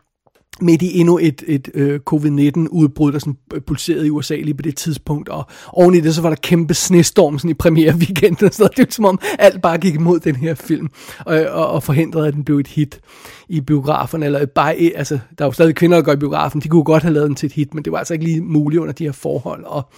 midt 0.60 0.82
i 0.82 0.98
endnu 0.98 1.18
et, 1.18 1.44
et 1.46 1.68
øh, 1.74 2.00
covid-19-udbrud, 2.00 3.12
der 3.12 3.18
sådan 3.18 3.36
pulserede 3.66 4.06
i 4.06 4.10
USA 4.10 4.36
lige 4.36 4.54
på 4.54 4.62
det 4.62 4.76
tidspunkt, 4.76 5.28
og 5.28 5.46
oven 5.72 5.94
i 5.94 6.00
det, 6.00 6.14
så 6.14 6.22
var 6.22 6.28
der 6.28 6.36
kæmpe 6.36 6.74
snestorm 6.74 7.38
sådan 7.38 7.50
i 7.50 7.54
premiere 7.54 7.94
weekenden, 7.94 8.52
så 8.52 8.68
det 8.76 8.78
var 8.78 8.86
som 8.90 9.04
om 9.04 9.18
alt 9.38 9.62
bare 9.62 9.78
gik 9.78 9.94
imod 9.94 10.20
den 10.20 10.36
her 10.36 10.54
film, 10.54 10.88
og, 11.18 11.36
og, 11.36 11.68
og 11.68 11.82
forhindrede, 11.82 12.28
at 12.28 12.34
den 12.34 12.44
blev 12.44 12.58
et 12.58 12.66
hit 12.66 13.00
i 13.48 13.60
biograferne, 13.60 14.26
eller 14.26 14.46
bare, 14.46 14.74
altså, 14.74 15.18
der 15.38 15.44
er 15.44 15.48
jo 15.48 15.52
stadig 15.52 15.74
kvinder, 15.74 15.96
der 15.96 16.04
går 16.04 16.12
i 16.12 16.16
biografen, 16.16 16.60
de 16.60 16.68
kunne 16.68 16.84
godt 16.84 17.02
have 17.02 17.14
lavet 17.14 17.28
den 17.28 17.36
til 17.36 17.46
et 17.46 17.52
hit, 17.52 17.74
men 17.74 17.84
det 17.84 17.92
var 17.92 17.98
altså 17.98 18.14
ikke 18.14 18.24
lige 18.24 18.40
muligt 18.40 18.80
under 18.80 18.92
de 18.92 19.04
her 19.04 19.12
forhold, 19.12 19.64
og 19.64 19.88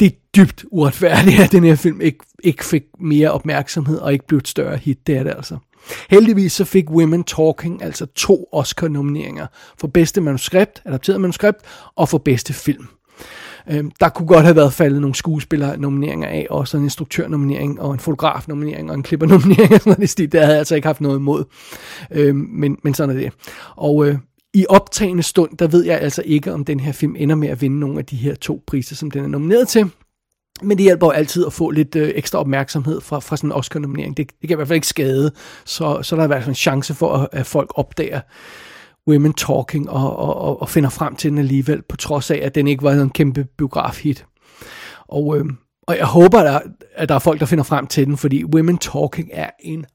det 0.00 0.06
er 0.06 0.16
dybt 0.36 0.64
uretfærdigt, 0.70 1.40
at 1.40 1.52
den 1.52 1.64
her 1.64 1.74
film 1.74 2.00
ikke, 2.00 2.18
ikke 2.44 2.64
fik 2.64 2.82
mere 3.00 3.30
opmærksomhed, 3.30 3.98
og 3.98 4.12
ikke 4.12 4.26
blev 4.26 4.38
et 4.38 4.48
større 4.48 4.76
hit, 4.76 5.06
det 5.06 5.16
er 5.16 5.22
det 5.22 5.30
altså. 5.36 5.56
Heldigvis 6.10 6.52
så 6.52 6.64
fik 6.64 6.90
Women 6.90 7.24
Talking 7.24 7.82
altså 7.82 8.06
to 8.06 8.48
Oscar-nomineringer 8.52 9.46
for 9.78 9.86
bedste 9.86 10.20
manuskript, 10.20 10.82
adapteret 10.84 11.20
manuskript, 11.20 11.58
og 11.96 12.08
for 12.08 12.18
bedste 12.18 12.52
film. 12.52 12.86
Øhm, 13.70 13.90
der 14.00 14.08
kunne 14.08 14.28
godt 14.28 14.44
have 14.44 14.56
været 14.56 14.72
faldet 14.72 15.00
nogle 15.00 15.14
skuespiller-nomineringer 15.14 16.28
af, 16.28 16.46
og 16.50 16.68
så 16.68 16.76
en 16.76 16.84
instruktør-nominering, 16.84 17.80
og 17.80 17.92
en 17.92 18.00
fotograf-nominering, 18.00 18.90
og 18.90 18.96
en 18.96 19.02
klipper-nominering, 19.02 19.72
og 19.74 19.80
sådan 19.80 19.96
noget. 19.98 20.32
Det 20.32 20.40
havde 20.40 20.52
jeg 20.52 20.58
altså 20.58 20.74
ikke 20.74 20.86
haft 20.88 21.00
noget 21.00 21.18
imod. 21.18 21.44
Øhm, 22.10 22.48
men, 22.52 22.76
men 22.84 22.94
sådan 22.94 23.16
er 23.16 23.20
det. 23.20 23.32
Og 23.76 24.06
øh, 24.06 24.18
i 24.54 24.66
optagende 24.68 25.22
stund, 25.22 25.56
der 25.56 25.66
ved 25.66 25.84
jeg 25.84 26.00
altså 26.00 26.22
ikke, 26.24 26.52
om 26.52 26.64
den 26.64 26.80
her 26.80 26.92
film 26.92 27.16
ender 27.18 27.34
med 27.34 27.48
at 27.48 27.62
vinde 27.62 27.80
nogle 27.80 27.98
af 27.98 28.04
de 28.04 28.16
her 28.16 28.34
to 28.34 28.62
priser, 28.66 28.96
som 28.96 29.10
den 29.10 29.24
er 29.24 29.28
nomineret 29.28 29.68
til. 29.68 29.90
Men 30.62 30.76
det 30.76 30.84
hjælper 30.84 31.06
jo 31.06 31.10
altid 31.10 31.46
at 31.46 31.52
få 31.52 31.70
lidt 31.70 31.96
øh, 31.96 32.12
ekstra 32.14 32.38
opmærksomhed 32.38 33.00
fra, 33.00 33.18
fra 33.18 33.36
sådan 33.36 33.48
en 33.48 33.52
Oscar-nominering. 33.52 34.16
Det, 34.16 34.30
det 34.40 34.48
kan 34.48 34.54
i 34.54 34.56
hvert 34.56 34.68
fald 34.68 34.76
ikke 34.76 34.86
skade, 34.86 35.32
så, 35.64 36.02
så 36.02 36.16
der 36.16 36.22
er 36.22 36.26
i 36.26 36.28
hvert 36.28 36.42
fald 36.42 36.48
en 36.48 36.54
chance 36.54 36.94
for, 36.94 37.14
at, 37.14 37.28
at 37.32 37.46
folk 37.46 37.72
opdager 37.74 38.20
Women 39.08 39.32
Talking 39.32 39.90
og, 39.90 40.16
og, 40.16 40.36
og, 40.36 40.62
og 40.62 40.68
finder 40.68 40.90
frem 40.90 41.16
til 41.16 41.30
den 41.30 41.38
alligevel, 41.38 41.82
på 41.82 41.96
trods 41.96 42.30
af, 42.30 42.40
at 42.42 42.54
den 42.54 42.66
ikke 42.66 42.82
var 42.82 42.92
en 42.92 43.10
kæmpe 43.10 43.44
biograf-hit. 43.58 44.26
Og, 45.08 45.38
øh, 45.38 45.44
og 45.88 45.96
jeg 45.96 46.06
håber, 46.06 46.38
at 46.38 46.44
der, 46.44 46.60
at 46.94 47.08
der 47.08 47.14
er 47.14 47.18
folk, 47.18 47.40
der 47.40 47.46
finder 47.46 47.64
frem 47.64 47.86
til 47.86 48.06
den, 48.06 48.16
fordi 48.16 48.44
Women 48.44 48.78
Talking 48.78 49.30
er 49.32 49.50
en 49.60 49.86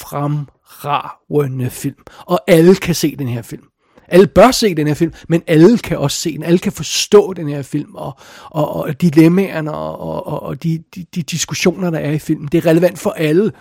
fremragende 0.00 1.70
film, 1.70 2.04
og 2.26 2.40
alle 2.46 2.74
kan 2.74 2.94
se 2.94 3.16
den 3.16 3.28
her 3.28 3.42
film. 3.42 3.64
Alle 4.08 4.26
bør 4.26 4.50
se 4.50 4.74
den 4.74 4.86
her 4.86 4.94
film, 4.94 5.12
men 5.28 5.42
alle 5.46 5.78
kan 5.78 5.98
også 5.98 6.18
se 6.18 6.32
den. 6.32 6.42
Alle 6.42 6.58
kan 6.58 6.72
forstå 6.72 7.32
den 7.32 7.48
her 7.48 7.62
film, 7.62 7.94
og, 7.94 8.18
og, 8.50 8.76
og 8.76 9.00
dilemmaerne 9.00 9.72
og, 9.72 10.26
og, 10.26 10.42
og 10.42 10.62
de, 10.62 10.82
de, 10.94 11.04
de 11.14 11.22
diskussioner, 11.22 11.90
der 11.90 11.98
er 11.98 12.10
i 12.10 12.18
filmen. 12.18 12.48
Det 12.52 12.58
er 12.58 12.70
relevant 12.70 12.98
for 12.98 13.10
alle. 13.10 13.52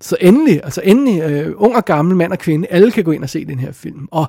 Så 0.00 0.16
endelig, 0.20 0.60
altså 0.64 0.80
endelig, 0.84 1.22
øh, 1.22 1.54
ung 1.56 1.76
og 1.76 1.84
gammel, 1.84 2.16
mand 2.16 2.32
og 2.32 2.38
kvinde, 2.38 2.68
alle 2.70 2.90
kan 2.90 3.04
gå 3.04 3.10
ind 3.10 3.22
og 3.22 3.30
se 3.30 3.44
den 3.44 3.58
her 3.58 3.72
film. 3.72 4.08
Og 4.10 4.26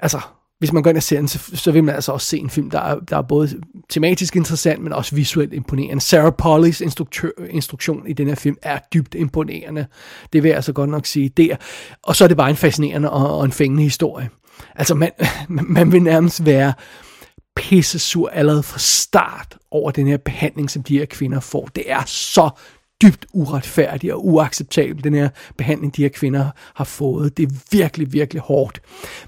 altså, 0.00 0.20
hvis 0.58 0.72
man 0.72 0.82
går 0.82 0.90
ind 0.90 0.96
og 0.96 1.02
ser 1.02 1.18
den, 1.18 1.28
så, 1.28 1.38
så 1.54 1.72
vil 1.72 1.84
man 1.84 1.94
altså 1.94 2.12
også 2.12 2.26
se 2.26 2.38
en 2.38 2.50
film, 2.50 2.70
der 2.70 2.80
er, 2.80 2.98
der 2.98 3.16
er 3.16 3.22
både 3.22 3.60
tematisk 3.88 4.36
interessant, 4.36 4.82
men 4.82 4.92
også 4.92 5.14
visuelt 5.14 5.52
imponerende. 5.52 6.00
Sarah 6.00 6.32
Pollys 6.38 6.80
instruktion 7.50 8.08
i 8.08 8.12
den 8.12 8.28
her 8.28 8.34
film 8.34 8.56
er 8.62 8.78
dybt 8.94 9.14
imponerende. 9.14 9.86
Det 10.32 10.42
vil 10.42 10.48
jeg 10.48 10.56
altså 10.56 10.72
godt 10.72 10.90
nok 10.90 11.06
sige. 11.06 11.28
der. 11.28 11.56
og 12.02 12.16
så 12.16 12.24
er 12.24 12.28
det 12.28 12.36
bare 12.36 12.50
en 12.50 12.56
fascinerende 12.56 13.10
og, 13.10 13.38
og 13.38 13.44
en 13.44 13.52
fængende 13.52 13.82
historie. 13.82 14.28
Altså, 14.74 14.94
man, 14.94 15.10
man 15.48 15.92
vil 15.92 16.02
nærmest 16.02 16.46
være 16.46 16.72
pisse 17.56 17.98
sur 17.98 18.28
allerede 18.28 18.62
fra 18.62 18.78
start 18.78 19.56
over 19.70 19.90
den 19.90 20.06
her 20.06 20.16
behandling, 20.16 20.70
som 20.70 20.82
de 20.82 20.98
her 20.98 21.06
kvinder 21.06 21.40
får. 21.40 21.68
Det 21.74 21.90
er 21.90 22.02
så 22.06 22.50
dybt 23.02 23.26
uretfærdigt 23.32 24.12
og 24.12 24.26
uacceptabel, 24.26 25.04
den 25.04 25.14
her 25.14 25.28
behandling, 25.56 25.96
de 25.96 26.02
her 26.02 26.08
kvinder 26.08 26.50
har 26.74 26.84
fået. 26.84 27.36
Det 27.36 27.42
er 27.48 27.52
virkelig, 27.70 28.12
virkelig 28.12 28.42
hårdt. 28.42 28.80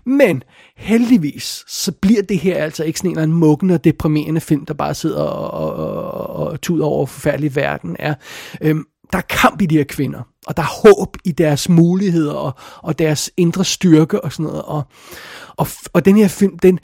Men 0.05 0.43
heldigvis, 0.77 1.65
så 1.69 1.93
bliver 1.93 2.23
det 2.23 2.39
her 2.39 2.65
altså 2.65 2.85
ikke 2.85 2.99
sådan 2.99 3.11
en 3.11 3.17
eller 3.17 3.23
anden 3.23 3.37
muggende 3.37 3.75
og 3.75 3.85
deprimerende 3.85 4.41
film, 4.41 4.67
der 4.67 4.75
bare 4.75 4.95
sidder 4.95 5.23
og, 5.23 5.51
og, 5.51 5.75
og, 6.13 6.47
og 6.47 6.61
tuder 6.61 6.87
over 6.87 7.07
forfærdelig 7.07 7.57
verden 7.57 7.97
er. 7.99 8.15
Øhm, 8.61 8.85
der 9.13 9.19
er 9.19 9.23
kamp 9.29 9.63
i 9.63 9.67
de 9.67 9.77
her 9.77 9.85
kvinder, 9.85 10.23
og 10.47 10.57
der 10.57 10.63
er 10.63 10.89
håb 10.89 11.17
i 11.25 11.33
deres 11.33 11.69
muligheder 11.69 12.33
og, 12.33 12.53
og 12.77 12.99
deres 12.99 13.31
indre 13.37 13.65
styrke 13.65 14.25
og 14.25 14.33
sådan 14.33 14.45
noget. 14.45 14.63
Og, 14.63 14.83
og, 15.57 15.67
og 15.93 16.05
den 16.05 16.17
her 16.17 16.29
film, 16.29 16.59
den, 16.59 16.79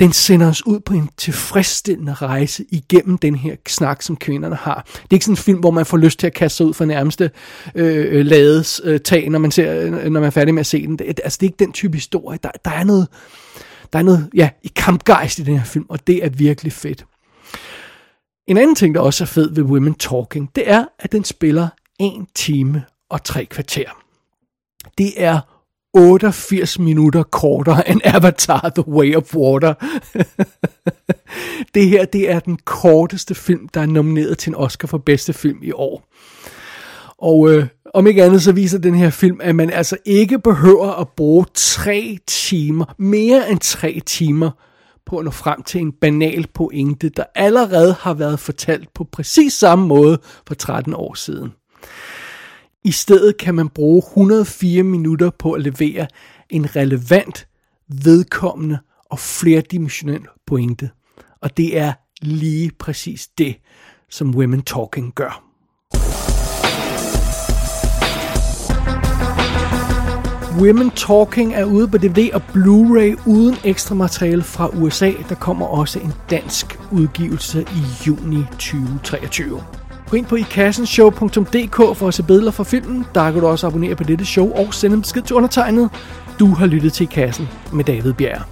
den 0.00 0.12
sender 0.12 0.48
os 0.48 0.66
ud 0.66 0.80
på 0.80 0.94
en 0.94 1.10
tilfredsstillende 1.16 2.14
rejse 2.14 2.64
igennem 2.70 3.18
den 3.18 3.34
her 3.34 3.56
snak, 3.68 4.02
som 4.02 4.16
kvinderne 4.16 4.54
har. 4.54 4.82
Det 4.92 5.02
er 5.02 5.14
ikke 5.14 5.24
sådan 5.24 5.32
en 5.32 5.36
film, 5.36 5.58
hvor 5.58 5.70
man 5.70 5.86
får 5.86 5.96
lyst 5.96 6.18
til 6.18 6.26
at 6.26 6.34
kaste 6.34 6.56
sig 6.56 6.66
ud 6.66 6.74
for 6.74 6.84
nærmeste 6.84 7.30
øh, 7.74 8.18
øh 8.18 8.26
lades 8.26 8.80
øh, 8.84 9.00
tag, 9.00 9.30
når 9.30 9.38
man, 9.38 9.50
ser, 9.50 9.80
øh, 9.80 9.92
når 9.92 10.20
man 10.20 10.24
er 10.24 10.30
færdig 10.30 10.54
med 10.54 10.60
at 10.60 10.66
se 10.66 10.86
den. 10.86 10.98
Det, 10.98 11.20
altså, 11.24 11.38
det 11.40 11.46
er 11.46 11.48
ikke 11.48 11.64
den 11.64 11.72
type 11.72 11.96
historie. 11.96 12.38
Der, 12.42 12.50
der 12.64 12.70
er 12.70 12.84
noget, 12.84 13.08
der 13.92 13.98
er 13.98 14.02
noget 14.02 14.30
ja, 14.34 14.50
i 14.62 14.72
kampgejst 14.76 15.38
i 15.38 15.42
den 15.42 15.56
her 15.56 15.64
film, 15.64 15.86
og 15.88 16.06
det 16.06 16.24
er 16.24 16.28
virkelig 16.28 16.72
fedt. 16.72 17.04
En 18.50 18.56
anden 18.56 18.74
ting, 18.74 18.94
der 18.94 19.00
også 19.00 19.24
er 19.24 19.26
fed 19.26 19.54
ved 19.54 19.62
Women 19.62 19.94
Talking, 19.94 20.50
det 20.54 20.70
er, 20.70 20.84
at 20.98 21.12
den 21.12 21.24
spiller 21.24 21.68
1 22.00 22.26
time 22.34 22.84
og 23.10 23.24
3 23.24 23.44
kvarter. 23.44 24.02
Det 24.98 25.12
er 25.16 25.40
88 25.94 26.78
minutter 26.78 27.22
kortere 27.22 27.90
end 27.90 28.00
Avatar 28.04 28.72
The 28.74 28.88
Way 28.88 29.16
of 29.16 29.34
Water. 29.34 29.74
det 31.74 31.88
her, 31.88 32.04
det 32.04 32.30
er 32.30 32.40
den 32.40 32.58
korteste 32.64 33.34
film, 33.34 33.68
der 33.68 33.80
er 33.80 33.86
nomineret 33.86 34.38
til 34.38 34.50
en 34.50 34.56
Oscar 34.56 34.88
for 34.88 34.98
bedste 34.98 35.32
film 35.32 35.58
i 35.62 35.72
år. 35.72 36.08
Og 37.18 37.50
øh, 37.50 37.66
om 37.94 38.06
ikke 38.06 38.24
andet, 38.24 38.42
så 38.42 38.52
viser 38.52 38.78
den 38.78 38.94
her 38.94 39.10
film, 39.10 39.40
at 39.42 39.56
man 39.56 39.70
altså 39.70 39.96
ikke 40.04 40.38
behøver 40.38 41.00
at 41.00 41.08
bruge 41.08 41.46
tre 41.54 42.18
timer, 42.26 42.94
mere 42.98 43.50
end 43.50 43.60
tre 43.60 44.00
timer, 44.06 44.50
på 45.10 45.18
at 45.18 45.24
nå 45.24 45.30
frem 45.30 45.62
til 45.62 45.80
en 45.80 45.92
banal 45.92 46.46
pointe, 46.54 47.08
der 47.08 47.24
allerede 47.34 47.92
har 47.92 48.14
været 48.14 48.40
fortalt 48.40 48.94
på 48.94 49.04
præcis 49.04 49.52
samme 49.52 49.86
måde 49.86 50.18
for 50.46 50.54
13 50.54 50.94
år 50.94 51.14
siden. 51.14 51.52
I 52.84 52.90
stedet 52.90 53.36
kan 53.36 53.54
man 53.54 53.68
bruge 53.68 54.02
104 54.08 54.82
minutter 54.82 55.30
på 55.30 55.52
at 55.52 55.62
levere 55.62 56.06
en 56.50 56.76
relevant, 56.76 57.48
vedkommende 57.88 58.78
og 59.10 59.18
flerdimensionel 59.18 60.22
pointe. 60.46 60.90
Og 61.40 61.56
det 61.56 61.78
er 61.78 61.92
lige 62.22 62.70
præcis 62.78 63.28
det, 63.38 63.56
som 64.10 64.34
Women 64.34 64.62
Talking 64.62 65.14
gør. 65.14 65.49
Women 70.60 70.90
Talking 70.90 71.54
er 71.54 71.64
ude 71.64 71.88
på 71.88 71.98
DVD 71.98 72.30
og 72.34 72.42
Blu-ray 72.54 73.22
uden 73.26 73.56
ekstra 73.64 73.94
materiale 73.94 74.42
fra 74.42 74.68
USA. 74.68 75.12
Der 75.28 75.34
kommer 75.34 75.66
også 75.66 75.98
en 75.98 76.12
dansk 76.30 76.78
udgivelse 76.90 77.62
i 77.62 78.06
juni 78.06 78.44
2023. 78.50 79.62
Gå 80.10 80.16
ind 80.16 80.26
på 80.26 80.36
ikassenshow.dk 80.36 81.96
for 81.96 82.08
at 82.08 82.14
se 82.14 82.22
billeder 82.22 82.50
fra 82.50 82.64
filmen. 82.64 83.06
Der 83.14 83.32
kan 83.32 83.40
du 83.40 83.46
også 83.46 83.66
abonnere 83.66 83.94
på 83.94 84.04
dette 84.04 84.24
show 84.24 84.52
og 84.52 84.74
sende 84.74 84.96
en 84.96 85.02
besked 85.02 85.22
til 85.22 85.36
undertegnet. 85.36 85.90
Du 86.38 86.46
har 86.46 86.66
lyttet 86.66 86.92
til 86.92 87.04
I 87.04 87.08
Kassen 87.12 87.48
med 87.72 87.84
David 87.84 88.12
Bjerg. 88.12 88.42